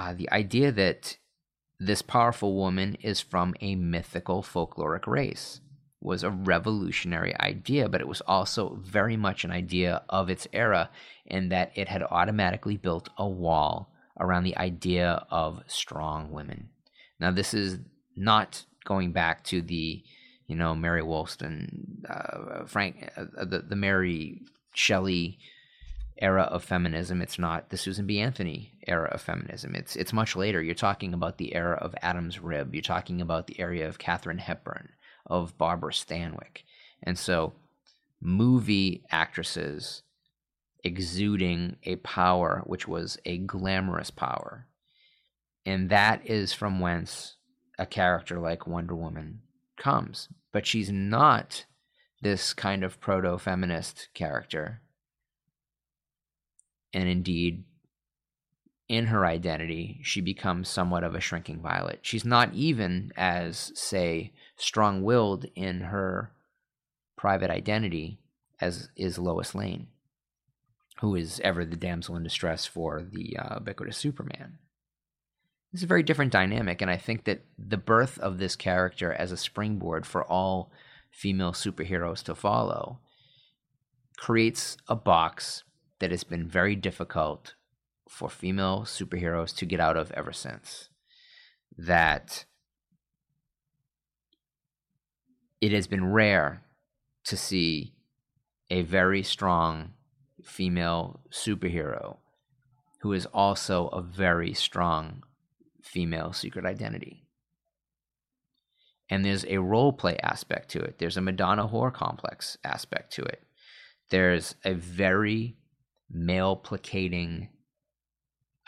uh, 0.00 0.14
the 0.14 0.30
idea 0.30 0.72
that 0.72 1.16
this 1.80 2.02
powerful 2.02 2.54
woman 2.54 2.96
is 3.00 3.20
from 3.20 3.54
a 3.60 3.74
mythical 3.74 4.42
folkloric 4.42 5.06
race 5.06 5.60
was 6.02 6.22
a 6.22 6.30
revolutionary 6.30 7.38
idea, 7.40 7.88
but 7.88 8.00
it 8.00 8.08
was 8.08 8.20
also 8.22 8.78
very 8.82 9.16
much 9.16 9.44
an 9.44 9.50
idea 9.50 10.02
of 10.08 10.28
its 10.30 10.46
era 10.52 10.90
in 11.26 11.48
that 11.48 11.72
it 11.74 11.88
had 11.88 12.02
automatically 12.02 12.76
built 12.76 13.08
a 13.16 13.26
wall 13.26 13.92
around 14.18 14.44
the 14.44 14.56
idea 14.56 15.26
of 15.30 15.62
strong 15.66 16.30
women. 16.30 16.68
Now, 17.18 17.30
this 17.30 17.54
is 17.54 17.78
not 18.16 18.64
going 18.84 19.12
back 19.12 19.44
to 19.44 19.62
the, 19.62 20.02
you 20.46 20.56
know, 20.56 20.74
Mary 20.74 21.02
Wollstone, 21.02 22.04
uh, 22.08 22.66
Frank, 22.66 23.10
uh, 23.16 23.44
the, 23.44 23.60
the 23.60 23.76
Mary 23.76 24.40
Shelley 24.74 25.38
era 26.20 26.42
of 26.42 26.62
feminism. 26.62 27.22
It's 27.22 27.38
not 27.38 27.70
the 27.70 27.76
Susan 27.76 28.06
B. 28.06 28.20
Anthony 28.20 28.72
era 28.86 29.08
of 29.12 29.22
feminism. 29.22 29.74
It's 29.74 29.96
it's 29.96 30.12
much 30.12 30.36
later. 30.36 30.62
You're 30.62 30.74
talking 30.74 31.14
about 31.14 31.38
the 31.38 31.54
era 31.54 31.76
of 31.76 31.94
Adam's 32.02 32.38
Rib. 32.38 32.74
You're 32.74 32.82
talking 32.82 33.20
about 33.20 33.46
the 33.46 33.58
area 33.58 33.88
of 33.88 33.98
Katharine 33.98 34.38
Hepburn, 34.38 34.90
of 35.26 35.56
Barbara 35.56 35.92
Stanwyck, 35.92 36.64
and 37.02 37.18
so 37.18 37.54
movie 38.20 39.04
actresses 39.10 40.02
exuding 40.84 41.76
a 41.84 41.96
power 41.96 42.62
which 42.66 42.86
was 42.86 43.18
a 43.24 43.38
glamorous 43.38 44.10
power, 44.10 44.66
and 45.64 45.90
that 45.90 46.26
is 46.26 46.52
from 46.52 46.80
whence 46.80 47.36
a 47.78 47.86
character 47.86 48.38
like 48.38 48.66
Wonder 48.66 48.94
Woman 48.94 49.40
comes. 49.78 50.28
But 50.52 50.66
she's 50.66 50.90
not 50.90 51.64
this 52.22 52.52
kind 52.52 52.84
of 52.84 53.00
proto 53.00 53.38
feminist 53.38 54.08
character 54.12 54.82
and 56.92 57.08
indeed 57.08 57.64
in 58.88 59.06
her 59.06 59.24
identity, 59.24 60.00
she 60.02 60.20
becomes 60.20 60.68
somewhat 60.68 61.04
of 61.04 61.14
a 61.14 61.20
shrinking 61.20 61.60
violet. 61.60 62.00
She's 62.02 62.24
not 62.24 62.52
even 62.54 63.12
as, 63.16 63.70
say, 63.76 64.32
strong 64.56 65.02
willed 65.04 65.46
in 65.54 65.82
her 65.82 66.32
private 67.16 67.50
identity 67.50 68.18
as 68.60 68.88
is 68.96 69.16
Lois 69.16 69.54
Lane, 69.54 69.86
who 71.00 71.14
is 71.14 71.40
ever 71.44 71.64
the 71.64 71.76
damsel 71.76 72.16
in 72.16 72.24
distress 72.24 72.66
for 72.66 73.00
the 73.02 73.36
uh, 73.38 73.54
ubiquitous 73.60 73.96
Superman. 73.96 74.58
Is 75.72 75.84
a 75.84 75.86
very 75.86 76.02
different 76.02 76.32
dynamic, 76.32 76.82
and 76.82 76.90
I 76.90 76.96
think 76.96 77.24
that 77.24 77.44
the 77.56 77.76
birth 77.76 78.18
of 78.18 78.38
this 78.38 78.56
character 78.56 79.12
as 79.12 79.30
a 79.30 79.36
springboard 79.36 80.04
for 80.04 80.24
all 80.24 80.72
female 81.12 81.52
superheroes 81.52 82.24
to 82.24 82.34
follow 82.34 82.98
creates 84.16 84.76
a 84.88 84.96
box 84.96 85.62
that 86.00 86.12
it's 86.12 86.24
been 86.24 86.48
very 86.48 86.74
difficult 86.74 87.54
for 88.08 88.28
female 88.28 88.80
superheroes 88.80 89.54
to 89.56 89.66
get 89.66 89.80
out 89.80 89.96
of 89.96 90.10
ever 90.12 90.32
since. 90.32 90.88
That 91.78 92.44
it 95.60 95.72
has 95.72 95.86
been 95.86 96.10
rare 96.10 96.64
to 97.24 97.36
see 97.36 97.94
a 98.70 98.82
very 98.82 99.22
strong 99.22 99.92
female 100.42 101.20
superhero 101.30 102.16
who 103.02 103.12
is 103.12 103.26
also 103.26 103.88
a 103.88 104.02
very 104.02 104.52
strong 104.52 105.22
female 105.82 106.32
secret 106.32 106.64
identity. 106.64 107.24
And 109.08 109.24
there's 109.24 109.44
a 109.46 109.58
role 109.58 109.92
play 109.92 110.16
aspect 110.22 110.70
to 110.70 110.80
it. 110.80 110.98
There's 110.98 111.16
a 111.16 111.20
Madonna 111.20 111.66
whore 111.68 111.92
complex 111.92 112.56
aspect 112.62 113.12
to 113.14 113.22
it. 113.22 113.42
There's 114.10 114.54
a 114.64 114.74
very 114.74 115.56
male 116.10 116.56
placating 116.56 117.48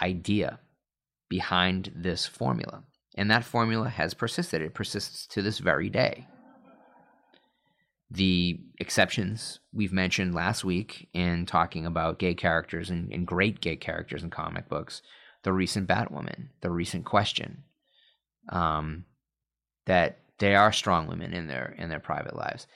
idea 0.01 0.61
behind 1.29 1.93
this 1.95 2.27
formula. 2.27 2.85
And 3.17 3.31
that 3.31 3.45
formula 3.45 3.89
has 3.89 4.15
persisted. 4.15 4.63
It 4.63 4.75
persists 4.75 5.27
to 5.29 5.43
this 5.43 5.59
very 5.59 5.91
day. 5.91 6.27
The 8.11 8.61
exceptions 8.79 9.61
we've 9.73 9.93
mentioned 9.93 10.35
last 10.35 10.65
week 10.65 11.09
in 11.15 11.47
talking 11.47 11.87
about 11.87 12.19
gay 12.19 12.35
characters 12.35 12.91
and, 12.91 13.11
and 13.13 13.27
great 13.27 13.61
gay 13.61 13.77
characters 13.77 14.23
in 14.23 14.29
comic 14.29 14.69
books, 14.69 15.01
the 15.45 15.53
recent 15.53 15.89
Batwoman, 15.89 16.49
the 16.61 16.71
recent 16.71 17.07
Question, 17.07 17.65
um, 18.51 19.07
that 19.87 20.19
they 20.39 20.55
are 20.55 20.73
strong 20.73 21.07
women 21.07 21.33
in 21.33 21.47
their 21.47 21.75
in 21.79 21.89
their 21.89 22.01
private 22.01 22.37
lives. 22.37 22.67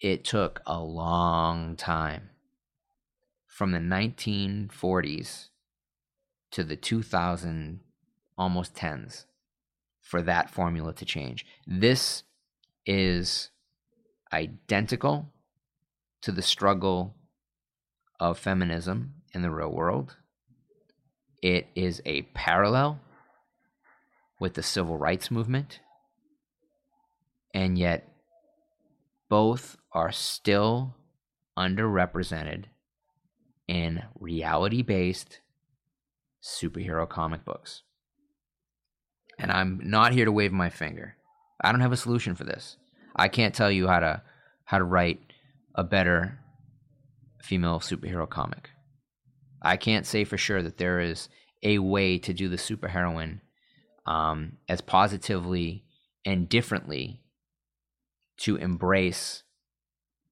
It 0.00 0.24
took 0.24 0.62
a 0.66 0.80
long 0.80 1.76
time 1.76 2.29
from 3.60 3.72
the 3.72 3.78
1940s 3.78 5.48
to 6.50 6.64
the 6.64 6.76
2000 6.76 7.80
almost 8.38 8.74
10s 8.74 9.26
for 10.00 10.22
that 10.22 10.48
formula 10.48 10.94
to 10.94 11.04
change. 11.04 11.44
This 11.66 12.22
is 12.86 13.50
identical 14.32 15.28
to 16.22 16.32
the 16.32 16.40
struggle 16.40 17.14
of 18.18 18.38
feminism 18.38 19.12
in 19.34 19.42
the 19.42 19.50
real 19.50 19.68
world. 19.68 20.16
It 21.42 21.66
is 21.74 22.00
a 22.06 22.22
parallel 22.32 22.98
with 24.40 24.54
the 24.54 24.62
civil 24.62 24.96
rights 24.96 25.30
movement. 25.30 25.80
And 27.52 27.76
yet, 27.76 28.08
both 29.28 29.76
are 29.92 30.12
still 30.12 30.94
underrepresented 31.58 32.64
in 33.70 34.02
reality 34.18 34.82
based 34.82 35.38
superhero 36.42 37.08
comic 37.08 37.44
books. 37.44 37.82
And 39.38 39.52
I'm 39.52 39.80
not 39.84 40.12
here 40.12 40.24
to 40.24 40.32
wave 40.32 40.50
my 40.50 40.70
finger. 40.70 41.16
I 41.62 41.70
don't 41.70 41.80
have 41.80 41.92
a 41.92 41.96
solution 41.96 42.34
for 42.34 42.42
this. 42.42 42.76
I 43.14 43.28
can't 43.28 43.54
tell 43.54 43.70
you 43.70 43.86
how 43.86 44.00
to 44.00 44.22
how 44.64 44.78
to 44.78 44.84
write 44.84 45.20
a 45.76 45.84
better 45.84 46.40
female 47.40 47.78
superhero 47.78 48.28
comic. 48.28 48.70
I 49.62 49.76
can't 49.76 50.04
say 50.04 50.24
for 50.24 50.36
sure 50.36 50.62
that 50.62 50.78
there 50.78 50.98
is 50.98 51.28
a 51.62 51.78
way 51.78 52.18
to 52.18 52.34
do 52.34 52.48
the 52.48 52.56
superheroine 52.56 53.40
um, 54.04 54.56
as 54.68 54.80
positively 54.80 55.84
and 56.24 56.48
differently 56.48 57.22
to 58.38 58.56
embrace 58.56 59.44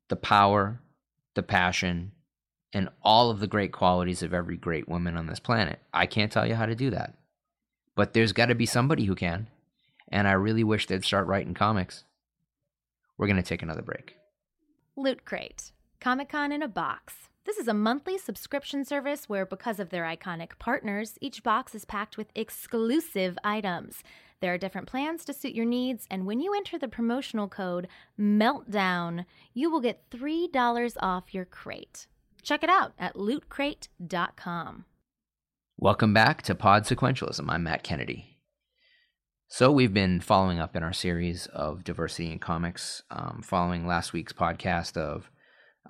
the 0.09 0.17
power, 0.17 0.81
the 1.35 1.43
passion, 1.43 2.13
and 2.73 2.89
all 3.03 3.31
of 3.31 3.41
the 3.41 3.47
great 3.47 3.73
qualities 3.73 4.23
of 4.23 4.35
every 4.35 4.57
great 4.57 4.89
woman 4.89 5.17
on 5.17 5.27
this 5.27 5.41
planet. 5.41 5.81
I 5.93 6.07
can't 6.07 6.31
tell 6.31 6.47
you 6.47 6.55
how 6.55 6.67
to 6.67 6.75
do 6.75 6.91
that. 6.91 7.15
But 7.95 8.13
there's 8.13 8.33
got 8.33 8.47
to 8.47 8.55
be 8.55 8.67
somebody 8.67 9.05
who 9.05 9.15
can. 9.15 9.49
And 10.11 10.29
I 10.29 10.33
really 10.33 10.65
wish 10.65 10.87
they'd 10.87 11.05
start 11.05 11.27
writing 11.27 11.55
comics. 11.55 12.05
We're 13.17 13.27
going 13.27 13.37
to 13.37 13.43
take 13.43 13.63
another 13.63 13.83
break. 13.83 14.17
Loot 14.97 15.25
Crate 15.25 15.73
Comic 16.01 16.29
Con 16.29 16.53
in 16.53 16.63
a 16.63 16.69
Box. 16.69 17.15
This 17.45 17.57
is 17.57 17.69
a 17.69 17.75
monthly 17.75 18.19
subscription 18.19 18.85
service 18.85 19.29
where, 19.29 19.47
because 19.47 19.81
of 19.81 19.89
their 19.89 20.05
iconic 20.05 20.59
partners, 20.59 21.19
each 21.21 21.43
box 21.43 21.75
is 21.75 21.85
packed 21.85 22.19
with 22.19 22.29
exclusive 22.35 23.39
items. 23.43 24.03
There 24.41 24.53
are 24.53 24.59
different 24.59 24.87
plans 24.87 25.25
to 25.25 25.33
suit 25.33 25.55
your 25.55 25.65
needs, 25.65 26.07
and 26.11 26.27
when 26.27 26.41
you 26.41 26.55
enter 26.55 26.79
the 26.79 26.89
promotional 26.89 27.49
code 27.49 27.89
MELTDOWN, 28.21 29.25
you 29.55 29.71
will 29.71 29.81
get 29.81 30.11
$3 30.11 30.97
off 31.01 31.35
your 31.35 31.47
crate. 31.47 32.07
Check 32.43 32.63
it 32.63 32.71
out 32.71 32.93
at 32.99 33.15
lootcrate.com. 33.15 34.85
Welcome 35.77 36.13
back 36.13 36.43
to 36.43 36.55
Pod 36.55 36.85
Sequentialism. 36.85 37.45
I'm 37.49 37.63
Matt 37.63 37.83
Kennedy. 37.83 38.39
So, 39.51 39.73
we've 39.73 39.95
been 39.95 40.21
following 40.21 40.59
up 40.59 40.77
in 40.77 40.83
our 40.83 40.93
series 40.93 41.47
of 41.47 41.85
diversity 41.85 42.31
in 42.31 42.39
comics, 42.39 43.03
um, 43.11 43.43
following 43.43 43.87
last 43.87 44.13
week's 44.13 44.33
podcast 44.33 44.97
of 44.97 45.31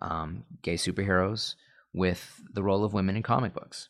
um, 0.00 0.44
gay 0.62 0.74
superheroes 0.74 1.54
with 1.92 2.40
the 2.52 2.62
role 2.62 2.84
of 2.84 2.92
women 2.92 3.16
in 3.16 3.22
comic 3.22 3.54
books. 3.54 3.88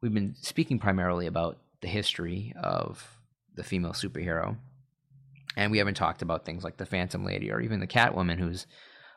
We've 0.00 0.14
been 0.14 0.36
speaking 0.36 0.78
primarily 0.78 1.26
about 1.26 1.58
the 1.80 1.88
history 1.88 2.52
of 2.62 3.18
the 3.54 3.64
female 3.64 3.92
superhero, 3.92 4.56
and 5.56 5.72
we 5.72 5.78
haven't 5.78 5.94
talked 5.94 6.22
about 6.22 6.44
things 6.44 6.62
like 6.62 6.76
the 6.76 6.86
Phantom 6.86 7.24
Lady 7.24 7.50
or 7.50 7.60
even 7.60 7.80
the 7.80 7.86
Catwoman, 7.86 8.38
who's 8.38 8.66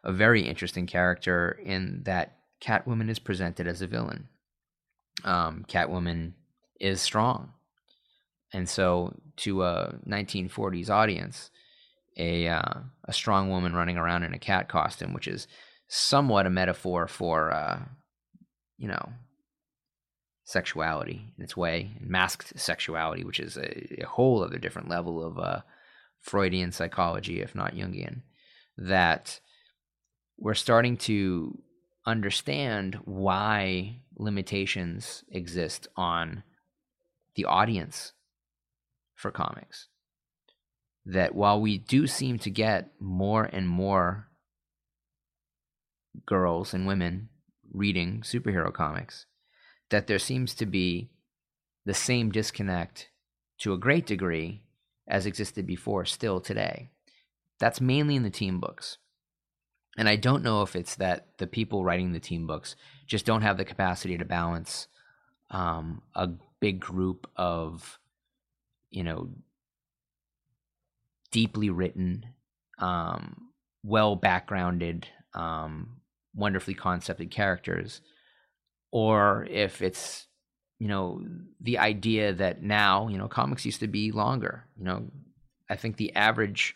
a 0.03 0.11
very 0.11 0.41
interesting 0.41 0.87
character 0.87 1.59
in 1.63 2.01
that 2.03 2.37
Catwoman 2.61 3.09
is 3.09 3.19
presented 3.19 3.67
as 3.67 3.81
a 3.81 3.87
villain. 3.87 4.27
Um, 5.23 5.65
Catwoman 5.67 6.33
is 6.79 7.01
strong. 7.01 7.53
And 8.53 8.67
so, 8.67 9.15
to 9.37 9.63
a 9.63 9.95
1940s 10.07 10.89
audience, 10.89 11.51
a 12.17 12.47
uh, 12.47 12.73
a 13.05 13.13
strong 13.13 13.49
woman 13.49 13.73
running 13.73 13.97
around 13.97 14.23
in 14.23 14.33
a 14.33 14.39
cat 14.39 14.67
costume, 14.67 15.13
which 15.13 15.27
is 15.27 15.47
somewhat 15.87 16.45
a 16.45 16.49
metaphor 16.49 17.07
for 17.07 17.51
uh, 17.51 17.79
you 18.77 18.87
know 18.87 19.09
sexuality 20.43 21.33
in 21.37 21.43
its 21.43 21.55
way, 21.55 21.91
masked 22.01 22.59
sexuality, 22.59 23.23
which 23.23 23.39
is 23.39 23.55
a, 23.57 24.01
a 24.03 24.05
whole 24.05 24.43
other 24.43 24.57
different 24.57 24.89
level 24.89 25.25
of 25.25 25.39
uh, 25.39 25.61
Freudian 26.19 26.71
psychology, 26.73 27.41
if 27.41 27.55
not 27.55 27.73
Jungian. 27.73 28.21
That 28.77 29.39
we're 30.41 30.55
starting 30.55 30.97
to 30.97 31.57
understand 32.05 32.95
why 33.05 33.95
limitations 34.17 35.23
exist 35.29 35.87
on 35.95 36.43
the 37.35 37.45
audience 37.45 38.13
for 39.13 39.29
comics 39.29 39.87
that 41.05 41.35
while 41.35 41.61
we 41.61 41.77
do 41.77 42.07
seem 42.07 42.39
to 42.39 42.49
get 42.49 42.89
more 42.99 43.43
and 43.43 43.69
more 43.69 44.27
girls 46.25 46.73
and 46.73 46.87
women 46.87 47.29
reading 47.71 48.21
superhero 48.21 48.73
comics, 48.73 49.27
that 49.91 50.07
there 50.07 50.19
seems 50.19 50.55
to 50.55 50.65
be 50.65 51.11
the 51.85 51.93
same 51.93 52.31
disconnect 52.31 53.09
to 53.59 53.73
a 53.73 53.77
great 53.77 54.07
degree 54.07 54.63
as 55.07 55.27
existed 55.27 55.67
before 55.67 56.03
still 56.03 56.41
today. 56.41 56.89
That's 57.59 57.79
mainly 57.79 58.15
in 58.15 58.23
the 58.23 58.31
team 58.31 58.59
books. 58.59 58.97
And 59.97 60.07
I 60.07 60.15
don't 60.15 60.43
know 60.43 60.61
if 60.61 60.75
it's 60.75 60.95
that 60.95 61.27
the 61.37 61.47
people 61.47 61.83
writing 61.83 62.13
the 62.13 62.19
team 62.19 62.47
books 62.47 62.75
just 63.07 63.25
don't 63.25 63.41
have 63.41 63.57
the 63.57 63.65
capacity 63.65 64.17
to 64.17 64.25
balance 64.25 64.87
um, 65.49 66.01
a 66.15 66.29
big 66.59 66.79
group 66.79 67.27
of, 67.35 67.99
you 68.89 69.03
know, 69.03 69.29
deeply 71.31 71.69
written, 71.69 72.25
um, 72.77 73.49
well 73.83 74.15
backgrounded, 74.15 75.07
um, 75.33 76.01
wonderfully 76.35 76.73
concepted 76.73 77.31
characters, 77.31 78.01
or 78.91 79.45
if 79.49 79.81
it's 79.81 80.27
you 80.79 80.87
know 80.87 81.21
the 81.59 81.77
idea 81.77 82.33
that 82.33 82.63
now 82.63 83.07
you 83.07 83.17
know 83.17 83.27
comics 83.27 83.65
used 83.65 83.79
to 83.81 83.87
be 83.87 84.11
longer. 84.11 84.65
You 84.77 84.85
know, 84.85 85.11
I 85.69 85.75
think 85.75 85.97
the 85.97 86.15
average 86.15 86.75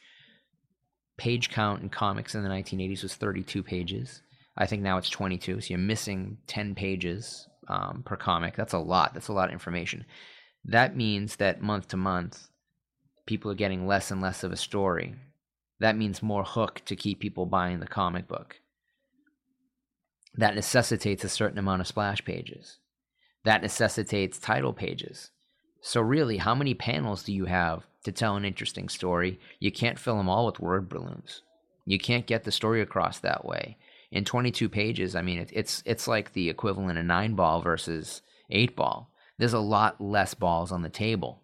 page 1.18 1.50
count 1.50 1.82
in 1.82 1.90
comics 1.90 2.36
in 2.36 2.44
the 2.44 2.50
1980s 2.50 3.04
was 3.04 3.16
32 3.16 3.64
pages. 3.64 4.22
I 4.58 4.66
think 4.66 4.82
now 4.82 4.98
it's 4.98 5.10
22, 5.10 5.62
so 5.62 5.68
you're 5.70 5.78
missing 5.78 6.38
10 6.48 6.76
pages 6.76 7.48
um, 7.68 8.04
per 8.06 8.16
comic. 8.16 8.56
That's 8.56 8.74
a 8.74 8.80
lot. 8.80 9.14
That's 9.14 9.28
a 9.28 9.34
lot 9.34 9.50
of 9.50 9.54
information. 9.54 10.06
That 10.64 10.96
means 10.96 11.36
that 11.38 11.62
month 11.62 11.90
to 11.90 11.98
month, 11.98 12.48
people 13.26 13.52
are 13.52 13.56
getting 13.56 13.86
less 13.86 14.12
and 14.12 14.22
less 14.22 14.44
of 14.44 14.52
a 14.52 14.58
story. 14.58 15.16
That 15.80 15.98
means 15.98 16.24
more 16.24 16.44
hook 16.44 16.82
to 16.86 16.96
keep 16.96 17.20
people 17.20 17.46
buying 17.46 17.80
the 17.80 17.88
comic 17.88 18.28
book. 18.28 18.60
That 20.34 20.56
necessitates 20.56 21.24
a 21.24 21.30
certain 21.30 21.58
amount 21.58 21.82
of 21.82 21.88
splash 21.88 22.24
pages. 22.24 22.80
That 23.44 23.62
necessitates 23.62 24.40
title 24.40 24.74
pages. 24.74 25.32
So, 25.82 26.02
really, 26.02 26.38
how 26.38 26.56
many 26.56 26.74
panels 26.74 27.24
do 27.24 27.32
you 27.32 27.46
have 27.46 27.86
to 28.06 28.12
tell 28.12 28.36
an 28.36 28.46
interesting 28.46 28.88
story? 28.88 29.40
You 29.60 29.72
can't 29.72 30.00
fill 30.00 30.18
them 30.18 30.30
all 30.30 30.46
with 30.46 30.60
word 30.60 30.88
balloons. 30.88 31.42
You 31.86 32.00
can't 32.00 32.26
get 32.26 32.44
the 32.44 32.52
story 32.52 32.82
across 32.82 33.20
that 33.20 33.46
way. 33.46 33.78
In 34.12 34.24
22 34.24 34.70
pages, 34.70 35.16
I 35.16 35.22
mean, 35.22 35.40
it, 35.40 35.50
it's 35.54 35.84
it's 35.86 36.08
like 36.08 36.32
the 36.34 36.50
equivalent 36.50 36.98
of 36.98 37.06
nine 37.06 37.36
ball 37.36 37.62
versus 37.62 38.22
eight 38.50 38.76
ball. 38.76 39.12
There's 39.38 39.54
a 39.54 39.60
lot 39.60 40.00
less 40.00 40.34
balls 40.34 40.72
on 40.72 40.82
the 40.82 40.90
table. 40.90 41.42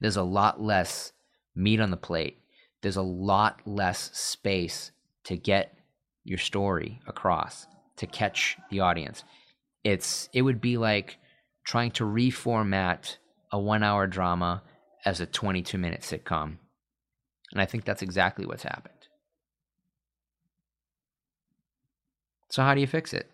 There's 0.00 0.16
a 0.16 0.22
lot 0.22 0.62
less 0.62 1.12
meat 1.54 1.80
on 1.80 1.90
the 1.90 1.96
plate. 1.96 2.38
There's 2.82 2.96
a 2.96 3.02
lot 3.02 3.60
less 3.66 4.10
space 4.16 4.92
to 5.24 5.36
get 5.36 5.76
your 6.24 6.38
story 6.38 7.00
across 7.06 7.66
to 7.96 8.06
catch 8.06 8.56
the 8.70 8.80
audience. 8.80 9.24
It's 9.84 10.28
it 10.32 10.42
would 10.42 10.60
be 10.60 10.76
like 10.76 11.18
trying 11.64 11.90
to 11.92 12.04
reformat 12.04 13.16
a 13.50 13.58
1-hour 13.58 14.06
drama 14.06 14.62
as 15.04 15.20
a 15.20 15.26
22-minute 15.26 16.02
sitcom. 16.02 16.58
And 17.52 17.60
I 17.60 17.66
think 17.66 17.84
that's 17.84 18.02
exactly 18.02 18.46
what's 18.46 18.62
happened. 18.62 18.94
So 22.50 22.62
how 22.62 22.74
do 22.74 22.80
you 22.80 22.86
fix 22.86 23.12
it? 23.12 23.30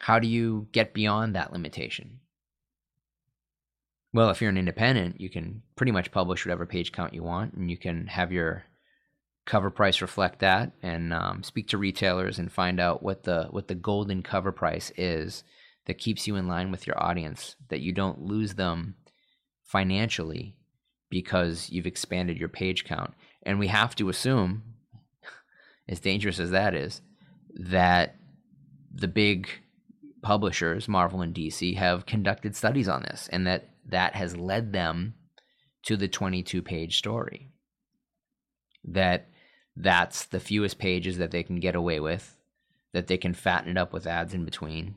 How 0.00 0.18
do 0.18 0.28
you 0.28 0.68
get 0.72 0.94
beyond 0.94 1.34
that 1.34 1.52
limitation? 1.52 2.20
Well, 4.12 4.30
if 4.30 4.40
you're 4.40 4.50
an 4.50 4.58
independent, 4.58 5.20
you 5.20 5.28
can 5.28 5.62
pretty 5.74 5.92
much 5.92 6.10
publish 6.10 6.44
whatever 6.44 6.64
page 6.64 6.92
count 6.92 7.12
you 7.12 7.22
want, 7.22 7.54
and 7.54 7.70
you 7.70 7.76
can 7.76 8.06
have 8.06 8.32
your 8.32 8.64
cover 9.44 9.70
price 9.70 10.00
reflect 10.00 10.40
that, 10.40 10.72
and 10.82 11.12
um, 11.12 11.42
speak 11.42 11.68
to 11.68 11.78
retailers 11.78 12.38
and 12.38 12.50
find 12.50 12.80
out 12.80 13.02
what 13.02 13.24
the 13.24 13.48
what 13.50 13.68
the 13.68 13.74
golden 13.74 14.22
cover 14.22 14.52
price 14.52 14.90
is 14.96 15.44
that 15.86 15.98
keeps 15.98 16.26
you 16.26 16.36
in 16.36 16.48
line 16.48 16.70
with 16.70 16.86
your 16.86 17.02
audience, 17.02 17.56
that 17.68 17.80
you 17.80 17.92
don't 17.92 18.22
lose 18.22 18.54
them 18.54 18.94
financially 19.66 20.54
because 21.10 21.68
you've 21.70 21.86
expanded 21.86 22.38
your 22.38 22.48
page 22.48 22.84
count. 22.84 23.12
And 23.42 23.58
we 23.58 23.66
have 23.68 23.94
to 23.96 24.08
assume, 24.08 24.62
as 25.88 26.00
dangerous 26.00 26.40
as 26.40 26.50
that 26.50 26.74
is, 26.74 27.02
that 27.54 28.16
the 28.92 29.08
big 29.08 29.48
publishers, 30.22 30.88
Marvel 30.88 31.20
and 31.20 31.34
DC, 31.34 31.76
have 31.76 32.06
conducted 32.06 32.56
studies 32.56 32.88
on 32.88 33.02
this, 33.02 33.28
and 33.30 33.46
that 33.46 33.70
that 33.88 34.14
has 34.14 34.36
led 34.36 34.72
them 34.72 35.14
to 35.84 35.96
the 35.96 36.08
22 36.08 36.62
page 36.62 36.98
story. 36.98 37.50
That 38.84 39.28
that's 39.76 40.24
the 40.24 40.40
fewest 40.40 40.78
pages 40.78 41.18
that 41.18 41.30
they 41.30 41.42
can 41.42 41.60
get 41.60 41.76
away 41.76 42.00
with, 42.00 42.36
that 42.92 43.06
they 43.06 43.18
can 43.18 43.34
fatten 43.34 43.70
it 43.70 43.78
up 43.78 43.92
with 43.92 44.06
ads 44.06 44.34
in 44.34 44.44
between, 44.44 44.96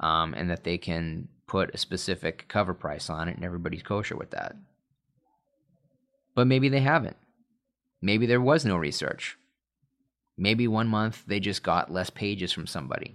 um, 0.00 0.34
and 0.34 0.50
that 0.50 0.64
they 0.64 0.78
can 0.78 1.28
put 1.46 1.74
a 1.74 1.78
specific 1.78 2.46
cover 2.48 2.74
price 2.74 3.10
on 3.10 3.28
it, 3.28 3.36
and 3.36 3.44
everybody's 3.44 3.82
kosher 3.82 4.16
with 4.16 4.30
that. 4.30 4.56
But 6.34 6.46
maybe 6.46 6.68
they 6.68 6.80
haven't. 6.80 7.16
Maybe 8.02 8.26
there 8.26 8.40
was 8.40 8.64
no 8.64 8.76
research. 8.76 9.36
Maybe 10.36 10.66
one 10.66 10.88
month 10.88 11.24
they 11.26 11.40
just 11.40 11.62
got 11.62 11.92
less 11.92 12.10
pages 12.10 12.52
from 12.52 12.66
somebody. 12.66 13.14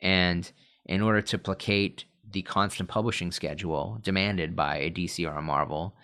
And 0.00 0.50
in 0.86 1.02
order 1.02 1.20
to 1.22 1.38
placate 1.38 2.04
the 2.30 2.42
constant 2.42 2.88
publishing 2.88 3.32
schedule 3.32 3.98
demanded 4.02 4.54
by 4.54 4.76
a 4.76 4.90
DC 4.90 5.28
or 5.28 5.36
a 5.36 5.42
Marvel, 5.42 5.94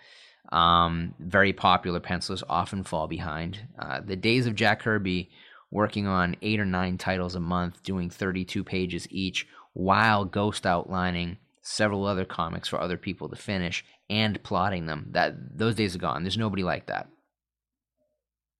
um, 0.51 1.13
very 1.19 1.53
popular 1.53 1.99
pencilers 1.99 2.43
often 2.49 2.83
fall 2.83 3.07
behind. 3.07 3.59
Uh, 3.79 4.01
the 4.01 4.15
days 4.15 4.45
of 4.45 4.55
Jack 4.55 4.81
Kirby 4.81 5.29
working 5.71 6.07
on 6.07 6.35
eight 6.41 6.59
or 6.59 6.65
nine 6.65 6.97
titles 6.97 7.35
a 7.35 7.39
month, 7.39 7.81
doing 7.83 8.09
32 8.09 8.63
pages 8.63 9.07
each, 9.09 9.47
while 9.75 10.23
ghost 10.23 10.65
outlining 10.65 11.37
several 11.61 12.05
other 12.05 12.23
comics 12.23 12.69
for 12.69 12.79
other 12.79 12.97
people 12.97 13.27
to 13.27 13.35
finish 13.35 13.83
and 14.09 14.41
plotting 14.41 14.85
them. 14.85 15.07
That 15.11 15.57
those 15.57 15.75
days 15.75 15.95
are 15.95 15.99
gone. 15.99 16.23
There's 16.23 16.37
nobody 16.37 16.63
like 16.63 16.87
that. 16.87 17.09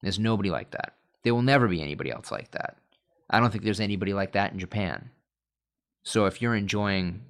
There's 0.02 0.20
nobody 0.20 0.50
like 0.50 0.72
that. 0.72 0.94
There 1.24 1.34
will 1.34 1.42
never 1.42 1.68
be 1.68 1.82
anybody 1.82 2.12
else 2.12 2.32
like 2.32 2.52
that. 2.52 2.78
I 3.30 3.40
don't 3.40 3.50
think 3.50 3.64
there's 3.64 3.80
anybody 3.80 4.14
like 4.14 4.34
that 4.34 4.52
in 4.52 4.60
Japan. 4.60 5.10
So 6.04 6.26
if 6.26 6.42
you're 6.42 6.54
enjoying 6.54 7.22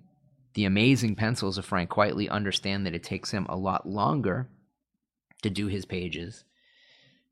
the 0.56 0.66
amazing 0.66 1.16
pencils 1.16 1.58
of 1.58 1.66
Frank 1.66 1.92
Quitely, 1.92 2.28
understand 2.30 2.86
that 2.86 2.96
it 2.96 3.04
takes 3.04 3.32
him 3.32 3.46
a 3.48 3.56
lot 3.56 3.88
longer 3.88 4.50
to 5.44 5.50
do 5.52 5.68
his 5.68 5.86
pages 5.86 6.44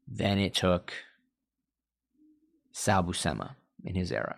than 0.08 0.38
it 0.38 0.54
took 0.54 0.94
Sal 2.72 3.04
Buscema 3.04 3.56
in 3.84 3.96
his 3.96 4.12
era. 4.12 4.38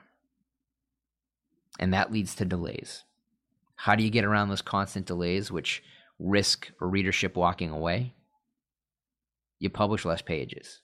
And 1.80 1.94
that 1.94 2.12
leads 2.12 2.36
to 2.36 2.46
delays. 2.46 3.04
How 3.76 3.96
do 3.96 4.04
you 4.04 4.10
get 4.10 4.26
around 4.26 4.50
those 4.50 4.62
constant 4.62 5.06
delays, 5.06 5.52
which 5.52 5.84
risk 6.20 6.72
readership 6.80 7.36
walking 7.36 7.70
away? 7.70 8.14
You 9.60 9.70
publish 9.70 10.06
less 10.06 10.22
pages. 10.22 10.82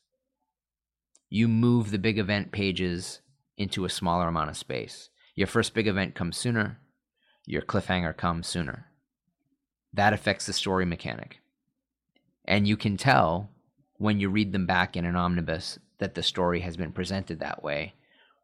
You 1.29 1.47
move 1.47 1.91
the 1.91 1.99
big 1.99 2.19
event 2.19 2.51
pages 2.51 3.21
into 3.57 3.85
a 3.85 3.89
smaller 3.89 4.27
amount 4.27 4.49
of 4.49 4.57
space. 4.57 5.09
Your 5.35 5.47
first 5.47 5.73
big 5.73 5.87
event 5.87 6.15
comes 6.15 6.37
sooner, 6.37 6.79
your 7.45 7.61
cliffhanger 7.61 8.15
comes 8.15 8.47
sooner. 8.47 8.87
That 9.93 10.13
affects 10.13 10.45
the 10.45 10.53
story 10.53 10.85
mechanic. 10.85 11.39
And 12.45 12.67
you 12.67 12.75
can 12.75 12.97
tell 12.97 13.49
when 13.97 14.19
you 14.19 14.29
read 14.29 14.51
them 14.51 14.65
back 14.65 14.97
in 14.97 15.05
an 15.05 15.15
omnibus 15.15 15.79
that 15.99 16.15
the 16.15 16.23
story 16.23 16.61
has 16.61 16.75
been 16.75 16.91
presented 16.91 17.39
that 17.39 17.63
way, 17.63 17.93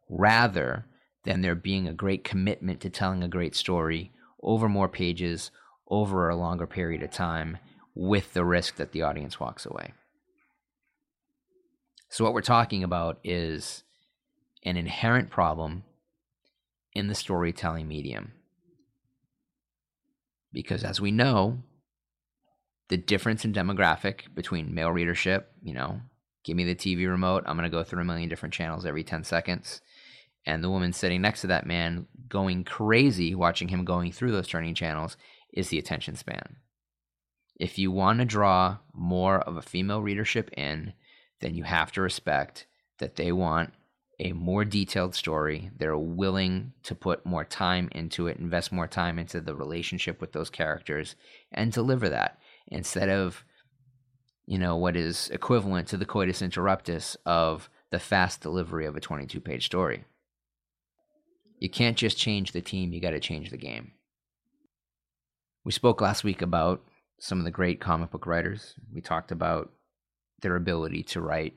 rather 0.08 0.86
than 1.24 1.40
there 1.40 1.54
being 1.54 1.88
a 1.88 1.92
great 1.92 2.24
commitment 2.24 2.80
to 2.80 2.90
telling 2.90 3.22
a 3.22 3.28
great 3.28 3.54
story 3.54 4.12
over 4.42 4.68
more 4.68 4.88
pages, 4.88 5.50
over 5.88 6.28
a 6.28 6.36
longer 6.36 6.66
period 6.66 7.02
of 7.02 7.10
time, 7.10 7.58
with 7.94 8.32
the 8.34 8.44
risk 8.44 8.76
that 8.76 8.92
the 8.92 9.02
audience 9.02 9.40
walks 9.40 9.66
away. 9.66 9.92
So, 12.08 12.24
what 12.24 12.32
we're 12.32 12.40
talking 12.40 12.82
about 12.82 13.18
is 13.22 13.82
an 14.62 14.76
inherent 14.76 15.30
problem 15.30 15.84
in 16.94 17.08
the 17.08 17.14
storytelling 17.14 17.86
medium. 17.86 18.32
Because, 20.52 20.82
as 20.82 21.00
we 21.00 21.10
know, 21.10 21.58
the 22.88 22.96
difference 22.96 23.44
in 23.44 23.52
demographic 23.52 24.34
between 24.34 24.74
male 24.74 24.90
readership, 24.90 25.52
you 25.62 25.74
know, 25.74 26.00
give 26.44 26.56
me 26.56 26.64
the 26.64 26.74
TV 26.74 27.06
remote, 27.06 27.44
I'm 27.46 27.56
going 27.56 27.70
to 27.70 27.76
go 27.76 27.84
through 27.84 28.00
a 28.00 28.04
million 28.04 28.28
different 28.28 28.54
channels 28.54 28.86
every 28.86 29.04
10 29.04 29.24
seconds, 29.24 29.82
and 30.48 30.64
the 30.64 30.70
woman 30.70 30.94
sitting 30.94 31.20
next 31.20 31.42
to 31.42 31.46
that 31.48 31.66
man 31.66 32.06
going 32.28 32.64
crazy 32.64 33.34
watching 33.34 33.68
him 33.68 33.84
going 33.84 34.10
through 34.10 34.32
those 34.32 34.48
turning 34.48 34.74
channels 34.74 35.16
is 35.52 35.68
the 35.68 35.78
attention 35.78 36.16
span. 36.16 36.56
If 37.60 37.78
you 37.78 37.92
want 37.92 38.20
to 38.20 38.24
draw 38.24 38.78
more 38.94 39.40
of 39.40 39.56
a 39.56 39.62
female 39.62 40.00
readership 40.00 40.50
in, 40.56 40.94
then 41.40 41.54
you 41.54 41.64
have 41.64 41.92
to 41.92 42.00
respect 42.00 42.66
that 42.98 43.16
they 43.16 43.30
want 43.30 43.74
a 44.18 44.32
more 44.32 44.64
detailed 44.64 45.14
story. 45.14 45.70
They're 45.76 45.98
willing 45.98 46.72
to 46.84 46.94
put 46.94 47.26
more 47.26 47.44
time 47.44 47.88
into 47.92 48.26
it, 48.26 48.38
invest 48.38 48.72
more 48.72 48.88
time 48.88 49.18
into 49.18 49.40
the 49.40 49.54
relationship 49.54 50.20
with 50.20 50.32
those 50.32 50.50
characters, 50.50 51.14
and 51.52 51.70
deliver 51.70 52.08
that 52.08 52.38
instead 52.68 53.10
of, 53.10 53.44
you 54.46 54.58
know, 54.58 54.76
what 54.76 54.96
is 54.96 55.28
equivalent 55.30 55.88
to 55.88 55.98
the 55.98 56.06
coitus 56.06 56.40
interruptus 56.40 57.16
of 57.26 57.68
the 57.90 57.98
fast 57.98 58.40
delivery 58.40 58.86
of 58.86 58.96
a 58.96 59.00
22 59.00 59.40
page 59.40 59.66
story. 59.66 60.04
You 61.58 61.68
can't 61.68 61.96
just 61.96 62.16
change 62.16 62.52
the 62.52 62.60
team, 62.60 62.92
you 62.92 63.00
got 63.00 63.10
to 63.10 63.20
change 63.20 63.50
the 63.50 63.56
game. 63.56 63.92
We 65.64 65.72
spoke 65.72 66.00
last 66.00 66.24
week 66.24 66.40
about 66.40 66.82
some 67.18 67.38
of 67.38 67.44
the 67.44 67.50
great 67.50 67.80
comic 67.80 68.10
book 68.10 68.26
writers. 68.26 68.74
We 68.92 69.00
talked 69.00 69.32
about 69.32 69.72
their 70.40 70.54
ability 70.54 71.02
to 71.02 71.20
write 71.20 71.54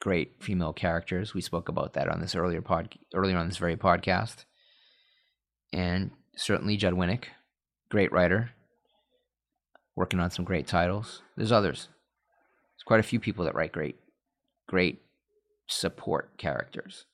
great 0.00 0.34
female 0.40 0.72
characters. 0.72 1.34
We 1.34 1.40
spoke 1.40 1.68
about 1.68 1.94
that 1.94 2.08
on 2.08 2.20
this 2.20 2.34
earlier 2.34 2.60
pod 2.60 2.94
earlier 3.14 3.36
on 3.36 3.48
this 3.48 3.56
very 3.56 3.76
podcast. 3.76 4.44
And 5.72 6.10
certainly 6.36 6.76
Judd 6.76 6.94
Winick, 6.94 7.24
great 7.90 8.12
writer, 8.12 8.50
working 9.96 10.20
on 10.20 10.30
some 10.30 10.44
great 10.44 10.66
titles. 10.66 11.22
There's 11.36 11.52
others. 11.52 11.88
There's 12.74 12.84
quite 12.86 13.00
a 13.00 13.04
few 13.08 13.18
people 13.18 13.46
that 13.46 13.54
write 13.54 13.72
great, 13.72 13.96
great 14.68 15.00
support 15.66 16.36
characters 16.36 17.06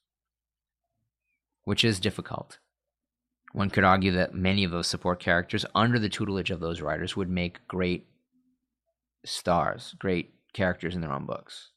which 1.64 1.84
is 1.84 2.00
difficult. 2.00 2.58
One 3.52 3.70
could 3.70 3.84
argue 3.84 4.12
that 4.12 4.34
many 4.34 4.64
of 4.64 4.70
those 4.70 4.88
support 4.88 5.20
characters, 5.20 5.64
under 5.74 5.98
the 5.98 6.08
tutelage 6.08 6.50
of 6.50 6.60
those 6.60 6.80
writers, 6.80 7.16
would 7.16 7.30
make 7.30 7.66
great 7.68 8.06
stars, 9.24 9.94
great 9.98 10.34
characters 10.52 10.94
in 10.94 11.00
their 11.00 11.12
own 11.12 11.24
books. 11.24 11.70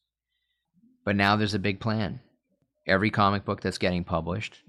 But 1.06 1.16
now 1.16 1.36
there's 1.36 1.54
a 1.54 1.60
big 1.60 1.80
plan. 1.80 2.20
Every 2.88 3.12
comic 3.12 3.46
book 3.46 3.62
that's 3.62 3.78
getting 3.78 4.04
published 4.04 4.60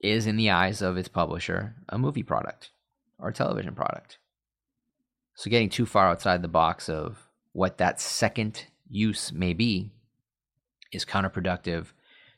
is, 0.00 0.26
in 0.26 0.36
the 0.36 0.50
eyes 0.50 0.82
of 0.82 0.96
its 0.96 1.08
publisher, 1.08 1.74
a 1.88 1.98
movie 1.98 2.22
product 2.22 2.70
or 3.18 3.28
a 3.28 3.32
television 3.32 3.74
product. 3.74 4.18
So, 5.34 5.50
getting 5.50 5.68
too 5.68 5.86
far 5.86 6.08
outside 6.08 6.42
the 6.42 6.48
box 6.48 6.88
of 6.88 7.28
what 7.52 7.78
that 7.78 8.00
second 8.00 8.64
use 8.88 9.32
may 9.32 9.52
be 9.52 9.92
is 10.92 11.04
counterproductive 11.04 11.86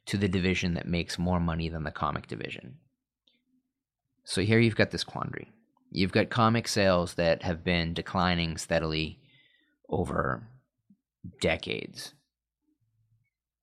to 0.06 0.16
the 0.16 0.28
division 0.28 0.74
that 0.74 0.86
makes 0.86 1.18
more 1.18 1.40
money 1.40 1.68
than 1.68 1.84
the 1.84 1.90
comic 1.90 2.26
division. 2.26 2.78
So 4.24 4.42
here 4.42 4.58
you've 4.58 4.76
got 4.76 4.90
this 4.90 5.04
quandary. 5.04 5.52
You've 5.90 6.12
got 6.12 6.30
comic 6.30 6.68
sales 6.68 7.14
that 7.14 7.42
have 7.42 7.64
been 7.64 7.94
declining 7.94 8.56
steadily 8.56 9.20
over 9.88 10.48
decades. 11.40 12.14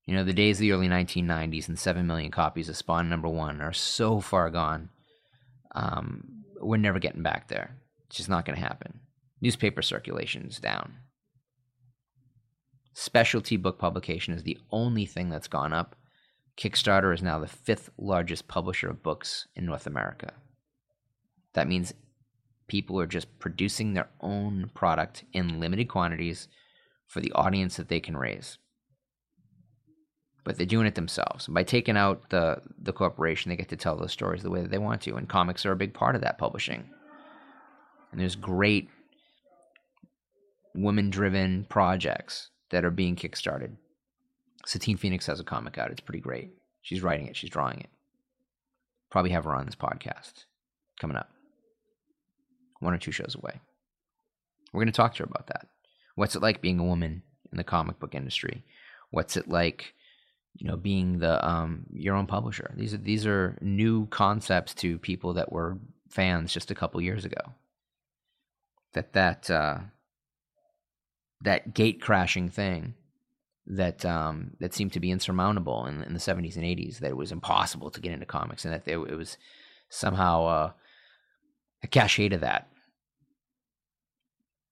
You 0.05 0.15
know, 0.15 0.23
the 0.23 0.33
days 0.33 0.57
of 0.57 0.61
the 0.61 0.71
early 0.73 0.87
1990s 0.87 1.67
and 1.67 1.79
7 1.79 2.05
million 2.05 2.31
copies 2.31 2.69
of 2.69 2.75
Spawn 2.75 3.09
number 3.09 3.29
one 3.29 3.61
are 3.61 3.73
so 3.73 4.19
far 4.19 4.49
gone. 4.49 4.89
Um, 5.75 6.43
we're 6.61 6.77
never 6.77 6.99
getting 6.99 7.23
back 7.23 7.47
there. 7.47 7.77
It's 8.07 8.17
just 8.17 8.29
not 8.29 8.45
going 8.45 8.57
to 8.57 8.65
happen. 8.65 8.99
Newspaper 9.41 9.81
circulation 9.81 10.47
is 10.47 10.59
down. 10.59 10.95
Specialty 12.93 13.57
book 13.57 13.79
publication 13.79 14.33
is 14.33 14.43
the 14.43 14.57
only 14.71 15.05
thing 15.05 15.29
that's 15.29 15.47
gone 15.47 15.73
up 15.73 15.95
Kickstarter 16.57 17.13
is 17.13 17.23
now 17.23 17.39
the 17.39 17.47
fifth 17.47 17.89
largest 17.97 18.47
publisher 18.47 18.89
of 18.89 19.03
books 19.03 19.47
in 19.55 19.65
North 19.65 19.87
America. 19.87 20.33
That 21.53 21.67
means 21.67 21.93
people 22.67 22.99
are 22.99 23.07
just 23.07 23.39
producing 23.39 23.93
their 23.93 24.09
own 24.21 24.71
product 24.73 25.23
in 25.33 25.59
limited 25.59 25.89
quantities 25.89 26.47
for 27.07 27.19
the 27.21 27.31
audience 27.33 27.77
that 27.77 27.89
they 27.89 27.99
can 27.99 28.17
raise. 28.17 28.57
But 30.43 30.57
they're 30.57 30.65
doing 30.65 30.87
it 30.87 30.95
themselves. 30.95 31.47
by 31.47 31.63
taking 31.63 31.95
out 31.95 32.29
the, 32.29 32.61
the 32.77 32.93
corporation, 32.93 33.49
they 33.49 33.55
get 33.55 33.69
to 33.69 33.77
tell 33.77 33.95
those 33.95 34.11
stories 34.11 34.43
the 34.43 34.49
way 34.49 34.61
that 34.61 34.71
they 34.71 34.77
want 34.77 35.01
to. 35.03 35.15
And 35.15 35.29
comics 35.29 35.65
are 35.65 35.71
a 35.71 35.77
big 35.77 35.93
part 35.93 36.15
of 36.15 36.21
that 36.21 36.37
publishing. 36.37 36.89
And 38.11 38.19
there's 38.19 38.35
great 38.35 38.89
women 40.75 41.09
driven 41.09 41.65
projects 41.69 42.49
that 42.71 42.83
are 42.83 42.91
being 42.91 43.15
kickstarted. 43.15 43.77
Satine 44.65 44.97
Phoenix 44.97 45.25
has 45.27 45.39
a 45.39 45.43
comic 45.43 45.77
out. 45.77 45.91
It's 45.91 46.01
pretty 46.01 46.21
great. 46.21 46.51
She's 46.81 47.03
writing 47.03 47.27
it. 47.27 47.35
She's 47.35 47.49
drawing 47.49 47.79
it. 47.79 47.89
Probably 49.09 49.31
have 49.31 49.43
her 49.45 49.55
on 49.55 49.65
this 49.65 49.75
podcast 49.75 50.45
coming 50.99 51.17
up. 51.17 51.29
One 52.79 52.93
or 52.93 52.97
two 52.97 53.11
shows 53.11 53.35
away. 53.35 53.59
We're 54.71 54.81
going 54.81 54.91
to 54.91 54.97
talk 54.97 55.13
to 55.15 55.19
her 55.19 55.29
about 55.29 55.47
that. 55.47 55.67
What's 56.15 56.35
it 56.35 56.41
like 56.41 56.61
being 56.61 56.79
a 56.79 56.83
woman 56.83 57.23
in 57.51 57.57
the 57.57 57.63
comic 57.63 57.99
book 57.99 58.15
industry? 58.15 58.63
What's 59.11 59.37
it 59.37 59.47
like, 59.47 59.93
you 60.55 60.67
know, 60.67 60.75
being 60.75 61.19
the 61.19 61.45
um, 61.47 61.85
your 61.93 62.15
own 62.15 62.27
publisher? 62.27 62.73
These 62.75 62.93
are 62.93 62.97
these 62.97 63.25
are 63.25 63.57
new 63.61 64.07
concepts 64.07 64.73
to 64.75 64.97
people 64.97 65.33
that 65.33 65.51
were 65.51 65.77
fans 66.09 66.53
just 66.53 66.71
a 66.71 66.75
couple 66.75 67.01
years 67.01 67.25
ago. 67.25 67.41
That 68.93 69.13
that 69.13 69.49
uh, 69.49 69.79
that 71.41 71.73
gate 71.73 72.01
crashing 72.01 72.49
thing 72.49 72.95
that 73.67 74.05
um, 74.05 74.51
that 74.59 74.73
seemed 74.73 74.93
to 74.93 74.99
be 74.99 75.11
insurmountable 75.11 75.85
in, 75.85 76.03
in, 76.03 76.13
the 76.13 76.19
70s 76.19 76.55
and 76.55 76.65
80s. 76.65 76.99
That 76.99 77.11
it 77.11 77.17
was 77.17 77.31
impossible 77.31 77.91
to 77.91 78.01
get 78.01 78.11
into 78.11 78.25
comics, 78.25 78.65
and 78.65 78.73
that 78.73 78.87
it 78.87 78.97
was 78.97 79.37
somehow 79.89 80.45
uh, 80.45 80.71
a 81.83 81.87
cachet 81.87 82.29
to 82.29 82.37
that. 82.39 82.69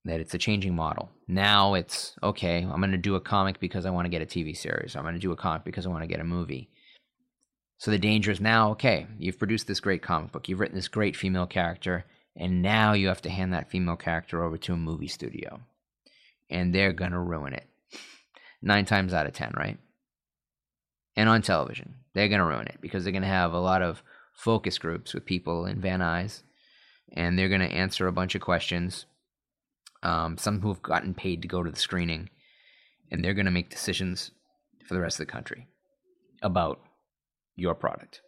That 0.05 0.19
it's 0.19 0.33
a 0.33 0.39
changing 0.39 0.75
model. 0.75 1.09
Now 1.27 1.75
it's 1.75 2.15
okay. 2.21 2.63
I'm 2.63 2.79
going 2.79 2.91
to 2.91 2.97
do 2.97 3.15
a 3.15 3.21
comic 3.21 3.59
because 3.59 3.85
I 3.85 3.91
want 3.91 4.05
to 4.05 4.09
get 4.09 4.21
a 4.21 4.25
TV 4.25 4.57
series. 4.57 4.95
I'm 4.95 5.03
going 5.03 5.15
to 5.15 5.19
do 5.19 5.31
a 5.31 5.37
comic 5.37 5.63
because 5.63 5.85
I 5.85 5.89
want 5.89 6.03
to 6.03 6.07
get 6.07 6.19
a 6.19 6.25
movie. 6.25 6.69
So 7.77 7.91
the 7.91 7.97
danger 7.97 8.31
is 8.31 8.41
now 8.41 8.71
okay, 8.71 9.07
you've 9.17 9.39
produced 9.39 9.67
this 9.67 9.79
great 9.79 10.01
comic 10.01 10.31
book, 10.31 10.49
you've 10.49 10.59
written 10.59 10.75
this 10.75 10.87
great 10.87 11.15
female 11.15 11.47
character, 11.47 12.05
and 12.35 12.61
now 12.61 12.93
you 12.93 13.07
have 13.07 13.21
to 13.23 13.29
hand 13.29 13.53
that 13.53 13.71
female 13.71 13.95
character 13.95 14.43
over 14.43 14.57
to 14.57 14.73
a 14.73 14.77
movie 14.77 15.07
studio. 15.07 15.61
And 16.49 16.75
they're 16.75 16.93
going 16.93 17.11
to 17.11 17.19
ruin 17.19 17.53
it. 17.53 17.70
Nine 18.61 18.85
times 18.85 19.13
out 19.13 19.25
of 19.25 19.33
ten, 19.33 19.53
right? 19.57 19.77
And 21.15 21.27
on 21.27 21.41
television, 21.41 21.95
they're 22.13 22.29
going 22.29 22.39
to 22.39 22.45
ruin 22.45 22.67
it 22.67 22.77
because 22.81 23.03
they're 23.03 23.11
going 23.11 23.23
to 23.23 23.27
have 23.27 23.53
a 23.53 23.59
lot 23.59 23.81
of 23.81 24.03
focus 24.33 24.77
groups 24.77 25.13
with 25.13 25.25
people 25.25 25.65
in 25.65 25.81
Van 25.81 25.99
Nuys, 25.99 26.43
and 27.13 27.37
they're 27.37 27.49
going 27.49 27.61
to 27.61 27.67
answer 27.67 28.07
a 28.07 28.13
bunch 28.13 28.35
of 28.35 28.41
questions. 28.41 29.05
Um, 30.03 30.37
some 30.37 30.61
who 30.61 30.69
have 30.69 30.81
gotten 30.81 31.13
paid 31.13 31.41
to 31.41 31.47
go 31.47 31.61
to 31.61 31.69
the 31.69 31.77
screening, 31.77 32.29
and 33.11 33.23
they're 33.23 33.33
going 33.33 33.45
to 33.45 33.51
make 33.51 33.69
decisions 33.69 34.31
for 34.87 34.93
the 34.95 35.01
rest 35.01 35.19
of 35.19 35.27
the 35.27 35.31
country 35.31 35.67
about 36.41 36.79
your 37.55 37.75
product. 37.75 38.21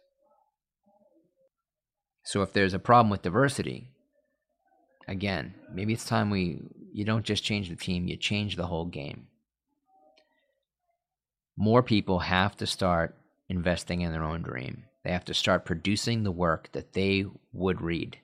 So 2.24 2.42
if 2.42 2.52
there's 2.52 2.74
a 2.74 2.78
problem 2.78 3.10
with 3.10 3.22
diversity, 3.22 3.88
again, 5.08 5.54
maybe 5.72 5.92
it's 5.92 6.06
time 6.06 6.30
we 6.30 6.62
you 6.92 7.04
don't 7.04 7.24
just 7.24 7.42
change 7.42 7.68
the 7.68 7.76
team, 7.76 8.06
you 8.06 8.16
change 8.16 8.56
the 8.56 8.66
whole 8.66 8.86
game. 8.86 9.26
More 11.56 11.82
people 11.82 12.18
have 12.20 12.56
to 12.56 12.66
start 12.66 13.16
investing 13.48 14.00
in 14.00 14.12
their 14.12 14.24
own 14.24 14.42
dream. 14.42 14.84
They 15.04 15.12
have 15.12 15.24
to 15.26 15.34
start 15.34 15.64
producing 15.64 16.22
the 16.22 16.32
work 16.32 16.70
that 16.72 16.92
they 16.94 17.26
would 17.52 17.80
read. 17.80 18.18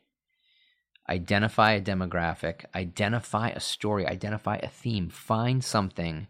Identify 1.08 1.72
a 1.72 1.80
demographic, 1.80 2.64
identify 2.74 3.50
a 3.50 3.60
story, 3.60 4.06
identify 4.06 4.56
a 4.56 4.68
theme, 4.68 5.10
find 5.10 5.62
something 5.62 6.28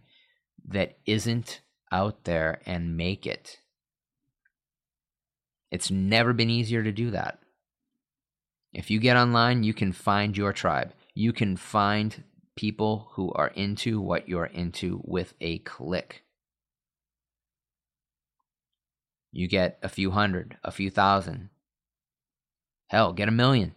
that 0.69 0.99
isn't 1.07 1.61
out 1.93 2.25
there 2.25 2.61
and 2.67 2.97
make 2.97 3.27
it. 3.27 3.59
It's 5.71 5.91
never 5.91 6.33
been 6.33 6.51
easier 6.51 6.83
to 6.83 6.93
do 6.93 7.11
that. 7.13 7.39
If 8.73 8.91
you 8.91 9.01
get 9.01 9.17
online, 9.17 9.63
you 9.63 9.75
can 9.75 9.93
find 9.93 10.37
your 10.37 10.53
tribe. 10.53 10.93
You 11.15 11.33
can 11.33 11.57
find 11.57 12.25
people 12.57 13.09
who 13.13 13.33
are 13.33 13.49
into 13.49 14.01
what 14.01 14.29
you're 14.29 14.47
into 14.47 15.01
with 15.05 15.35
a 15.41 15.59
click. 15.59 16.23
You 19.33 19.49
get 19.49 19.79
a 19.83 19.89
few 19.89 20.11
hundred, 20.11 20.57
a 20.65 20.71
few 20.71 20.91
thousand. 20.91 21.51
Hell, 22.89 23.13
get 23.13 23.29
a 23.29 23.33
million. 23.33 23.75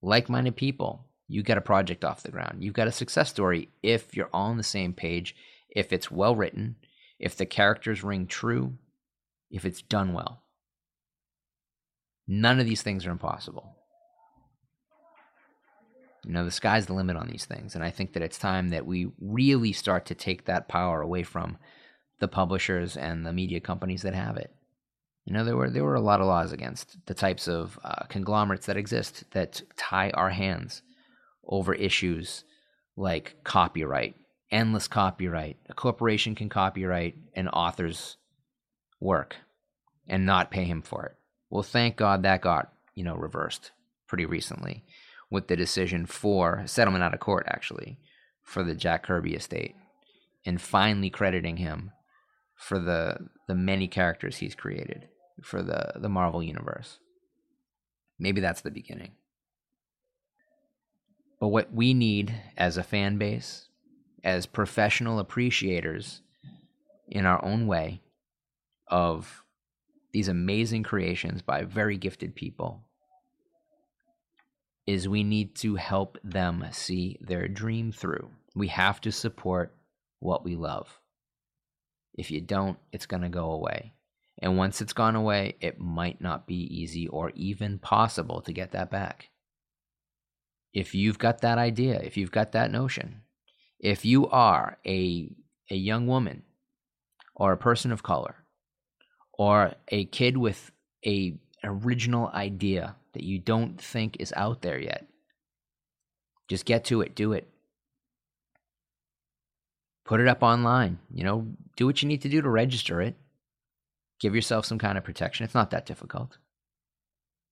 Like 0.00 0.28
minded 0.28 0.56
people. 0.56 1.06
You 1.26 1.42
get 1.42 1.58
a 1.58 1.62
project 1.62 2.04
off 2.04 2.22
the 2.22 2.30
ground. 2.30 2.62
You've 2.62 2.74
got 2.74 2.88
a 2.88 2.92
success 2.92 3.28
story 3.28 3.70
if 3.82 4.16
you're 4.16 4.30
all 4.32 4.50
on 4.50 4.56
the 4.56 4.62
same 4.62 4.94
page, 4.94 5.34
if 5.68 5.92
it's 5.92 6.10
well 6.10 6.34
written, 6.34 6.76
if 7.18 7.36
the 7.36 7.46
characters 7.46 8.02
ring 8.02 8.26
true, 8.26 8.78
if 9.50 9.64
it's 9.64 9.82
done 9.82 10.14
well. 10.14 10.42
None 12.26 12.60
of 12.60 12.66
these 12.66 12.82
things 12.82 13.06
are 13.06 13.10
impossible. 13.10 13.74
You 16.24 16.32
know, 16.32 16.44
the 16.44 16.50
sky's 16.50 16.86
the 16.86 16.92
limit 16.92 17.16
on 17.16 17.28
these 17.28 17.44
things. 17.44 17.74
And 17.74 17.82
I 17.82 17.90
think 17.90 18.12
that 18.12 18.22
it's 18.22 18.38
time 18.38 18.68
that 18.68 18.86
we 18.86 19.10
really 19.20 19.72
start 19.72 20.06
to 20.06 20.14
take 20.14 20.44
that 20.44 20.68
power 20.68 21.00
away 21.00 21.22
from 21.22 21.58
the 22.18 22.28
publishers 22.28 22.96
and 22.96 23.24
the 23.24 23.32
media 23.32 23.60
companies 23.60 24.02
that 24.02 24.14
have 24.14 24.36
it. 24.36 24.52
You 25.24 25.34
know, 25.34 25.44
there 25.44 25.56
were 25.56 25.70
there 25.70 25.84
were 25.84 25.94
a 25.94 26.00
lot 26.00 26.20
of 26.20 26.26
laws 26.26 26.52
against 26.52 26.96
the 27.06 27.14
types 27.14 27.48
of 27.48 27.78
uh, 27.84 28.04
conglomerates 28.08 28.66
that 28.66 28.76
exist 28.78 29.24
that 29.32 29.62
tie 29.76 30.10
our 30.10 30.30
hands 30.30 30.82
over 31.46 31.74
issues 31.74 32.44
like 32.96 33.36
copyright, 33.44 34.16
endless 34.50 34.88
copyright. 34.88 35.58
A 35.68 35.74
corporation 35.74 36.34
can 36.34 36.48
copyright 36.48 37.14
an 37.34 37.48
author's 37.48 38.16
work 39.00 39.36
and 40.06 40.24
not 40.24 40.50
pay 40.50 40.64
him 40.64 40.80
for 40.80 41.04
it. 41.04 41.16
Well, 41.50 41.62
thank 41.62 41.96
God 41.96 42.22
that 42.22 42.40
got 42.40 42.72
you 42.94 43.04
know 43.04 43.14
reversed 43.14 43.70
pretty 44.06 44.24
recently 44.24 44.82
with 45.30 45.48
the 45.48 45.56
decision 45.56 46.06
for 46.06 46.62
settlement 46.66 47.04
out 47.04 47.12
of 47.14 47.20
court 47.20 47.44
actually 47.48 47.98
for 48.42 48.64
the 48.64 48.74
Jack 48.74 49.02
Kirby 49.02 49.34
estate 49.34 49.76
and 50.46 50.60
finally 50.60 51.10
crediting 51.10 51.58
him 51.58 51.92
for 52.58 52.78
the 52.78 53.16
the 53.46 53.54
many 53.54 53.88
characters 53.88 54.36
he's 54.36 54.54
created 54.54 55.08
for 55.42 55.62
the 55.62 55.92
the 55.96 56.08
Marvel 56.08 56.42
universe. 56.42 56.98
Maybe 58.18 58.40
that's 58.40 58.62
the 58.62 58.70
beginning. 58.70 59.12
But 61.40 61.48
what 61.48 61.72
we 61.72 61.94
need 61.94 62.34
as 62.56 62.76
a 62.76 62.82
fan 62.82 63.16
base, 63.16 63.68
as 64.24 64.44
professional 64.44 65.20
appreciators 65.20 66.20
in 67.06 67.24
our 67.24 67.42
own 67.44 67.68
way 67.68 68.02
of 68.88 69.44
these 70.12 70.26
amazing 70.26 70.82
creations 70.82 71.42
by 71.42 71.62
very 71.62 71.96
gifted 71.96 72.34
people, 72.34 72.82
is 74.84 75.08
we 75.08 75.22
need 75.22 75.54
to 75.54 75.76
help 75.76 76.18
them 76.24 76.66
see 76.72 77.18
their 77.20 77.46
dream 77.46 77.92
through. 77.92 78.30
We 78.56 78.66
have 78.68 79.00
to 79.02 79.12
support 79.12 79.76
what 80.18 80.44
we 80.44 80.56
love. 80.56 80.98
If 82.18 82.32
you 82.32 82.40
don't, 82.40 82.76
it's 82.92 83.06
going 83.06 83.22
to 83.22 83.28
go 83.28 83.52
away. 83.52 83.94
And 84.42 84.58
once 84.58 84.80
it's 84.80 84.92
gone 84.92 85.14
away, 85.14 85.54
it 85.60 85.78
might 85.78 86.20
not 86.20 86.48
be 86.48 86.56
easy 86.56 87.06
or 87.06 87.30
even 87.30 87.78
possible 87.78 88.40
to 88.42 88.52
get 88.52 88.72
that 88.72 88.90
back. 88.90 89.30
If 90.74 90.96
you've 90.96 91.18
got 91.18 91.40
that 91.42 91.58
idea, 91.58 92.00
if 92.00 92.16
you've 92.16 92.32
got 92.32 92.52
that 92.52 92.72
notion, 92.72 93.22
if 93.78 94.04
you 94.04 94.28
are 94.28 94.78
a, 94.84 95.30
a 95.70 95.76
young 95.76 96.08
woman 96.08 96.42
or 97.36 97.52
a 97.52 97.56
person 97.56 97.92
of 97.92 98.02
color 98.02 98.34
or 99.32 99.74
a 99.88 100.04
kid 100.06 100.36
with 100.36 100.72
a 101.06 101.38
original 101.62 102.30
idea 102.34 102.96
that 103.12 103.22
you 103.22 103.38
don't 103.38 103.80
think 103.80 104.16
is 104.18 104.32
out 104.36 104.62
there 104.62 104.78
yet, 104.78 105.06
just 106.48 106.64
get 106.64 106.84
to 106.86 107.00
it, 107.00 107.14
do 107.14 107.32
it 107.32 107.48
put 110.08 110.20
it 110.20 110.26
up 110.26 110.42
online. 110.42 110.98
You 111.12 111.22
know, 111.22 111.46
do 111.76 111.84
what 111.84 112.02
you 112.02 112.08
need 112.08 112.22
to 112.22 112.30
do 112.30 112.40
to 112.40 112.48
register 112.48 113.02
it. 113.02 113.14
Give 114.18 114.34
yourself 114.34 114.64
some 114.64 114.78
kind 114.78 114.96
of 114.96 115.04
protection. 115.04 115.44
It's 115.44 115.54
not 115.54 115.70
that 115.70 115.84
difficult. 115.84 116.38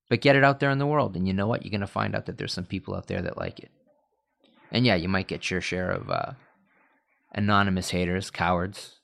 But 0.08 0.22
get 0.22 0.36
it 0.36 0.42
out 0.42 0.58
there 0.58 0.70
in 0.70 0.78
the 0.78 0.86
world. 0.86 1.16
And 1.16 1.28
you 1.28 1.34
know 1.34 1.46
what? 1.46 1.62
You're 1.62 1.70
going 1.70 1.82
to 1.82 1.86
find 1.86 2.14
out 2.14 2.24
that 2.26 2.38
there's 2.38 2.54
some 2.54 2.64
people 2.64 2.94
out 2.94 3.08
there 3.08 3.20
that 3.20 3.36
like 3.36 3.60
it. 3.60 3.70
And 4.72 4.86
yeah, 4.86 4.94
you 4.94 5.06
might 5.06 5.28
get 5.28 5.50
your 5.50 5.60
share 5.60 5.90
of 5.90 6.10
uh, 6.10 6.32
anonymous 7.34 7.90
haters, 7.90 8.30
cowards, 8.30 9.00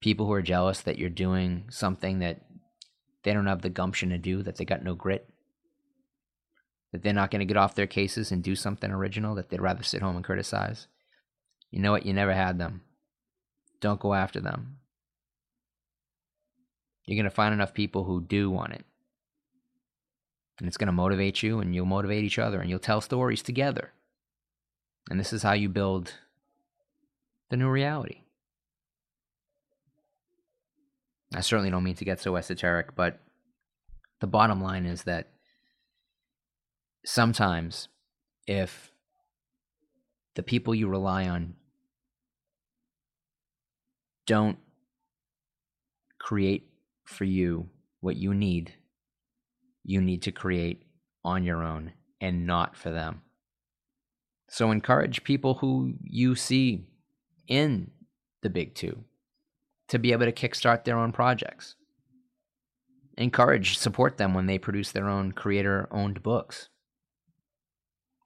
people 0.00 0.26
who 0.26 0.32
are 0.32 0.42
jealous 0.42 0.80
that 0.80 0.98
you're 0.98 1.10
doing 1.10 1.64
something 1.70 2.20
that 2.20 2.40
they 3.24 3.32
don't 3.32 3.46
have 3.46 3.62
the 3.62 3.68
gumption 3.68 4.10
to 4.10 4.18
do, 4.18 4.44
that 4.44 4.56
they 4.56 4.64
got 4.64 4.84
no 4.84 4.94
grit, 4.94 5.28
that 6.92 7.02
they're 7.02 7.12
not 7.12 7.32
going 7.32 7.40
to 7.40 7.46
get 7.46 7.56
off 7.56 7.74
their 7.74 7.88
cases 7.88 8.30
and 8.30 8.44
do 8.44 8.54
something 8.54 8.92
original, 8.92 9.34
that 9.34 9.48
they'd 9.48 9.60
rather 9.60 9.82
sit 9.82 10.02
home 10.02 10.14
and 10.14 10.24
criticize. 10.24 10.86
You 11.72 11.80
know 11.80 11.90
what? 11.90 12.06
You 12.06 12.12
never 12.12 12.34
had 12.34 12.58
them. 12.58 12.82
Don't 13.80 13.98
go 13.98 14.14
after 14.14 14.40
them. 14.40 14.76
You're 17.06 17.16
going 17.16 17.24
to 17.24 17.34
find 17.34 17.52
enough 17.52 17.74
people 17.74 18.04
who 18.04 18.20
do 18.20 18.48
want 18.48 18.74
it. 18.74 18.84
And 20.58 20.68
it's 20.68 20.76
going 20.76 20.86
to 20.86 20.92
motivate 20.92 21.42
you, 21.42 21.58
and 21.58 21.74
you'll 21.74 21.86
motivate 21.86 22.24
each 22.24 22.38
other, 22.38 22.60
and 22.60 22.70
you'll 22.70 22.78
tell 22.78 23.00
stories 23.00 23.42
together. 23.42 23.90
And 25.10 25.18
this 25.18 25.32
is 25.32 25.42
how 25.42 25.54
you 25.54 25.68
build 25.68 26.14
the 27.50 27.56
new 27.56 27.68
reality. 27.68 28.18
I 31.34 31.40
certainly 31.40 31.70
don't 31.70 31.82
mean 31.82 31.96
to 31.96 32.04
get 32.04 32.20
so 32.20 32.36
esoteric, 32.36 32.94
but 32.94 33.18
the 34.20 34.26
bottom 34.26 34.62
line 34.62 34.84
is 34.86 35.04
that 35.04 35.30
sometimes 37.04 37.88
if 38.46 38.92
the 40.34 40.42
people 40.42 40.74
you 40.74 40.86
rely 40.86 41.26
on 41.26 41.54
don't 44.26 44.58
create 46.18 46.68
for 47.04 47.24
you 47.24 47.68
what 48.00 48.16
you 48.16 48.34
need, 48.34 48.72
you 49.84 50.00
need 50.00 50.22
to 50.22 50.32
create 50.32 50.84
on 51.24 51.44
your 51.44 51.62
own 51.62 51.92
and 52.20 52.46
not 52.46 52.76
for 52.76 52.90
them. 52.90 53.22
So 54.48 54.70
encourage 54.70 55.24
people 55.24 55.54
who 55.54 55.94
you 56.02 56.34
see 56.34 56.84
in 57.48 57.90
the 58.42 58.50
big 58.50 58.74
two 58.74 59.04
to 59.88 59.98
be 59.98 60.12
able 60.12 60.26
to 60.26 60.32
kickstart 60.32 60.84
their 60.84 60.98
own 60.98 61.12
projects. 61.12 61.74
Encourage, 63.18 63.78
support 63.78 64.16
them 64.16 64.34
when 64.34 64.46
they 64.46 64.58
produce 64.58 64.92
their 64.92 65.08
own 65.08 65.32
creator 65.32 65.88
owned 65.90 66.22
books. 66.22 66.68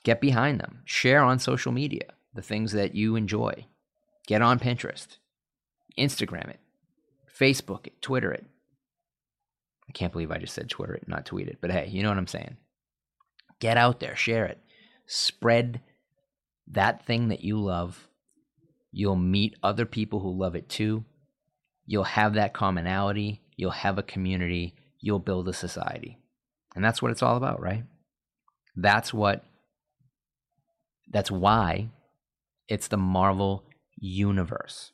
Get 0.04 0.20
behind 0.20 0.60
them. 0.60 0.82
Share 0.84 1.22
on 1.22 1.38
social 1.38 1.72
media 1.72 2.12
the 2.34 2.42
things 2.42 2.72
that 2.72 2.94
you 2.94 3.16
enjoy. 3.16 3.66
Get 4.26 4.42
on 4.42 4.60
Pinterest. 4.60 5.18
Instagram 5.98 6.48
it, 6.50 6.60
Facebook 7.38 7.86
it, 7.86 8.00
Twitter 8.02 8.32
it. 8.32 8.44
I 9.88 9.92
can't 9.92 10.12
believe 10.12 10.30
I 10.30 10.38
just 10.38 10.54
said 10.54 10.68
Twitter 10.68 10.94
it, 10.94 11.08
not 11.08 11.26
tweet 11.26 11.48
it, 11.48 11.58
but 11.60 11.70
hey, 11.70 11.88
you 11.88 12.02
know 12.02 12.08
what 12.08 12.18
I'm 12.18 12.26
saying. 12.26 12.56
Get 13.60 13.76
out 13.76 14.00
there, 14.00 14.16
share 14.16 14.46
it, 14.46 14.58
spread 15.06 15.80
that 16.68 17.06
thing 17.06 17.28
that 17.28 17.42
you 17.42 17.58
love. 17.58 18.08
You'll 18.92 19.16
meet 19.16 19.56
other 19.62 19.86
people 19.86 20.20
who 20.20 20.36
love 20.36 20.54
it 20.54 20.68
too. 20.68 21.04
You'll 21.86 22.04
have 22.04 22.34
that 22.34 22.52
commonality, 22.52 23.42
you'll 23.56 23.70
have 23.70 23.98
a 23.98 24.02
community, 24.02 24.74
you'll 25.00 25.20
build 25.20 25.48
a 25.48 25.52
society. 25.52 26.18
And 26.74 26.84
that's 26.84 27.00
what 27.00 27.12
it's 27.12 27.22
all 27.22 27.36
about, 27.36 27.60
right? 27.60 27.84
That's 28.74 29.14
what 29.14 29.44
that's 31.08 31.30
why 31.30 31.88
it's 32.68 32.88
the 32.88 32.96
Marvel 32.96 33.64
universe. 33.96 34.92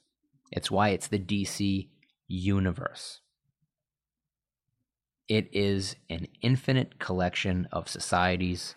It's 0.53 0.71
why 0.71 0.91
it's 0.91 1.09
the 1.09 1.19
DC 1.19 1.89
universe. 2.29 3.21
It 5.29 5.49
is 5.53 5.97
an 6.11 6.29
infinite 6.43 6.99
collection 6.99 7.67
of 7.73 7.89
societies 7.89 8.75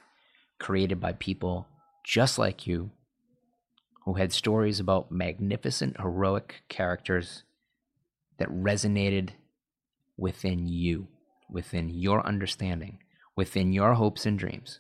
created 0.60 1.00
by 1.02 1.14
people 1.14 1.68
just 2.06 2.40
like 2.40 2.66
you 2.66 2.92
who 4.06 4.14
had 4.14 4.32
stories 4.32 4.80
about 4.80 5.12
magnificent, 5.12 6.00
heroic 6.00 6.64
characters 6.70 7.44
that 8.38 8.48
resonated 8.50 9.32
within 10.16 10.68
you, 10.68 11.08
within 11.50 11.90
your 11.90 12.26
understanding, 12.26 13.00
within 13.36 13.74
your 13.74 13.96
hopes 13.96 14.26
and 14.26 14.40
dreams, 14.40 14.80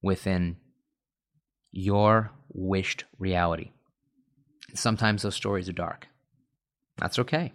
within 0.00 0.56
your 1.72 2.30
wished 2.48 3.04
reality. 3.18 3.72
Sometimes 4.74 5.22
those 5.22 5.34
stories 5.34 5.68
are 5.68 5.72
dark. 5.72 6.06
That's 7.02 7.18
okay. 7.18 7.52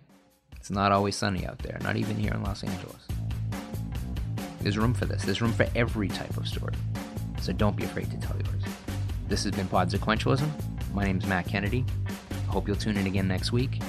It's 0.57 0.69
not 0.69 0.91
always 0.91 1.15
sunny 1.15 1.47
out 1.47 1.59
there, 1.59 1.77
not 1.81 1.95
even 1.95 2.17
here 2.17 2.33
in 2.33 2.43
Los 2.43 2.65
Angeles. 2.65 3.07
There's 4.59 4.77
room 4.77 4.93
for 4.93 5.05
this. 5.05 5.23
There's 5.23 5.41
room 5.41 5.53
for 5.53 5.65
every 5.73 6.09
type 6.09 6.35
of 6.35 6.49
story. 6.49 6.73
So 7.39 7.53
don't 7.53 7.77
be 7.77 7.85
afraid 7.85 8.11
to 8.11 8.17
tell 8.17 8.35
yours. 8.35 8.63
This 9.29 9.45
has 9.45 9.53
been 9.53 9.69
Pod 9.69 9.89
Sequentialism. 9.89 10.49
My 10.93 11.05
name 11.05 11.19
is 11.19 11.25
Matt 11.27 11.47
Kennedy. 11.47 11.85
I 12.29 12.51
hope 12.51 12.67
you'll 12.67 12.75
tune 12.75 12.97
in 12.97 13.07
again 13.07 13.29
next 13.29 13.53
week. 13.53 13.81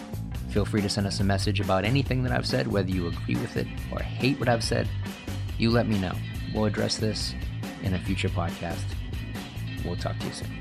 Feel 0.50 0.64
free 0.64 0.80
to 0.80 0.88
send 0.88 1.08
us 1.08 1.18
a 1.18 1.24
message 1.24 1.58
about 1.58 1.84
anything 1.84 2.22
that 2.22 2.30
I've 2.30 2.46
said, 2.46 2.68
whether 2.68 2.90
you 2.90 3.08
agree 3.08 3.34
with 3.34 3.56
it 3.56 3.66
or 3.90 3.98
hate 3.98 4.38
what 4.38 4.48
I've 4.48 4.62
said. 4.62 4.88
You 5.58 5.70
let 5.70 5.88
me 5.88 5.98
know. 5.98 6.14
We'll 6.54 6.66
address 6.66 6.98
this 6.98 7.34
in 7.82 7.94
a 7.94 7.98
future 7.98 8.28
podcast. 8.28 8.84
We'll 9.84 9.96
talk 9.96 10.16
to 10.20 10.26
you 10.26 10.32
soon. 10.32 10.57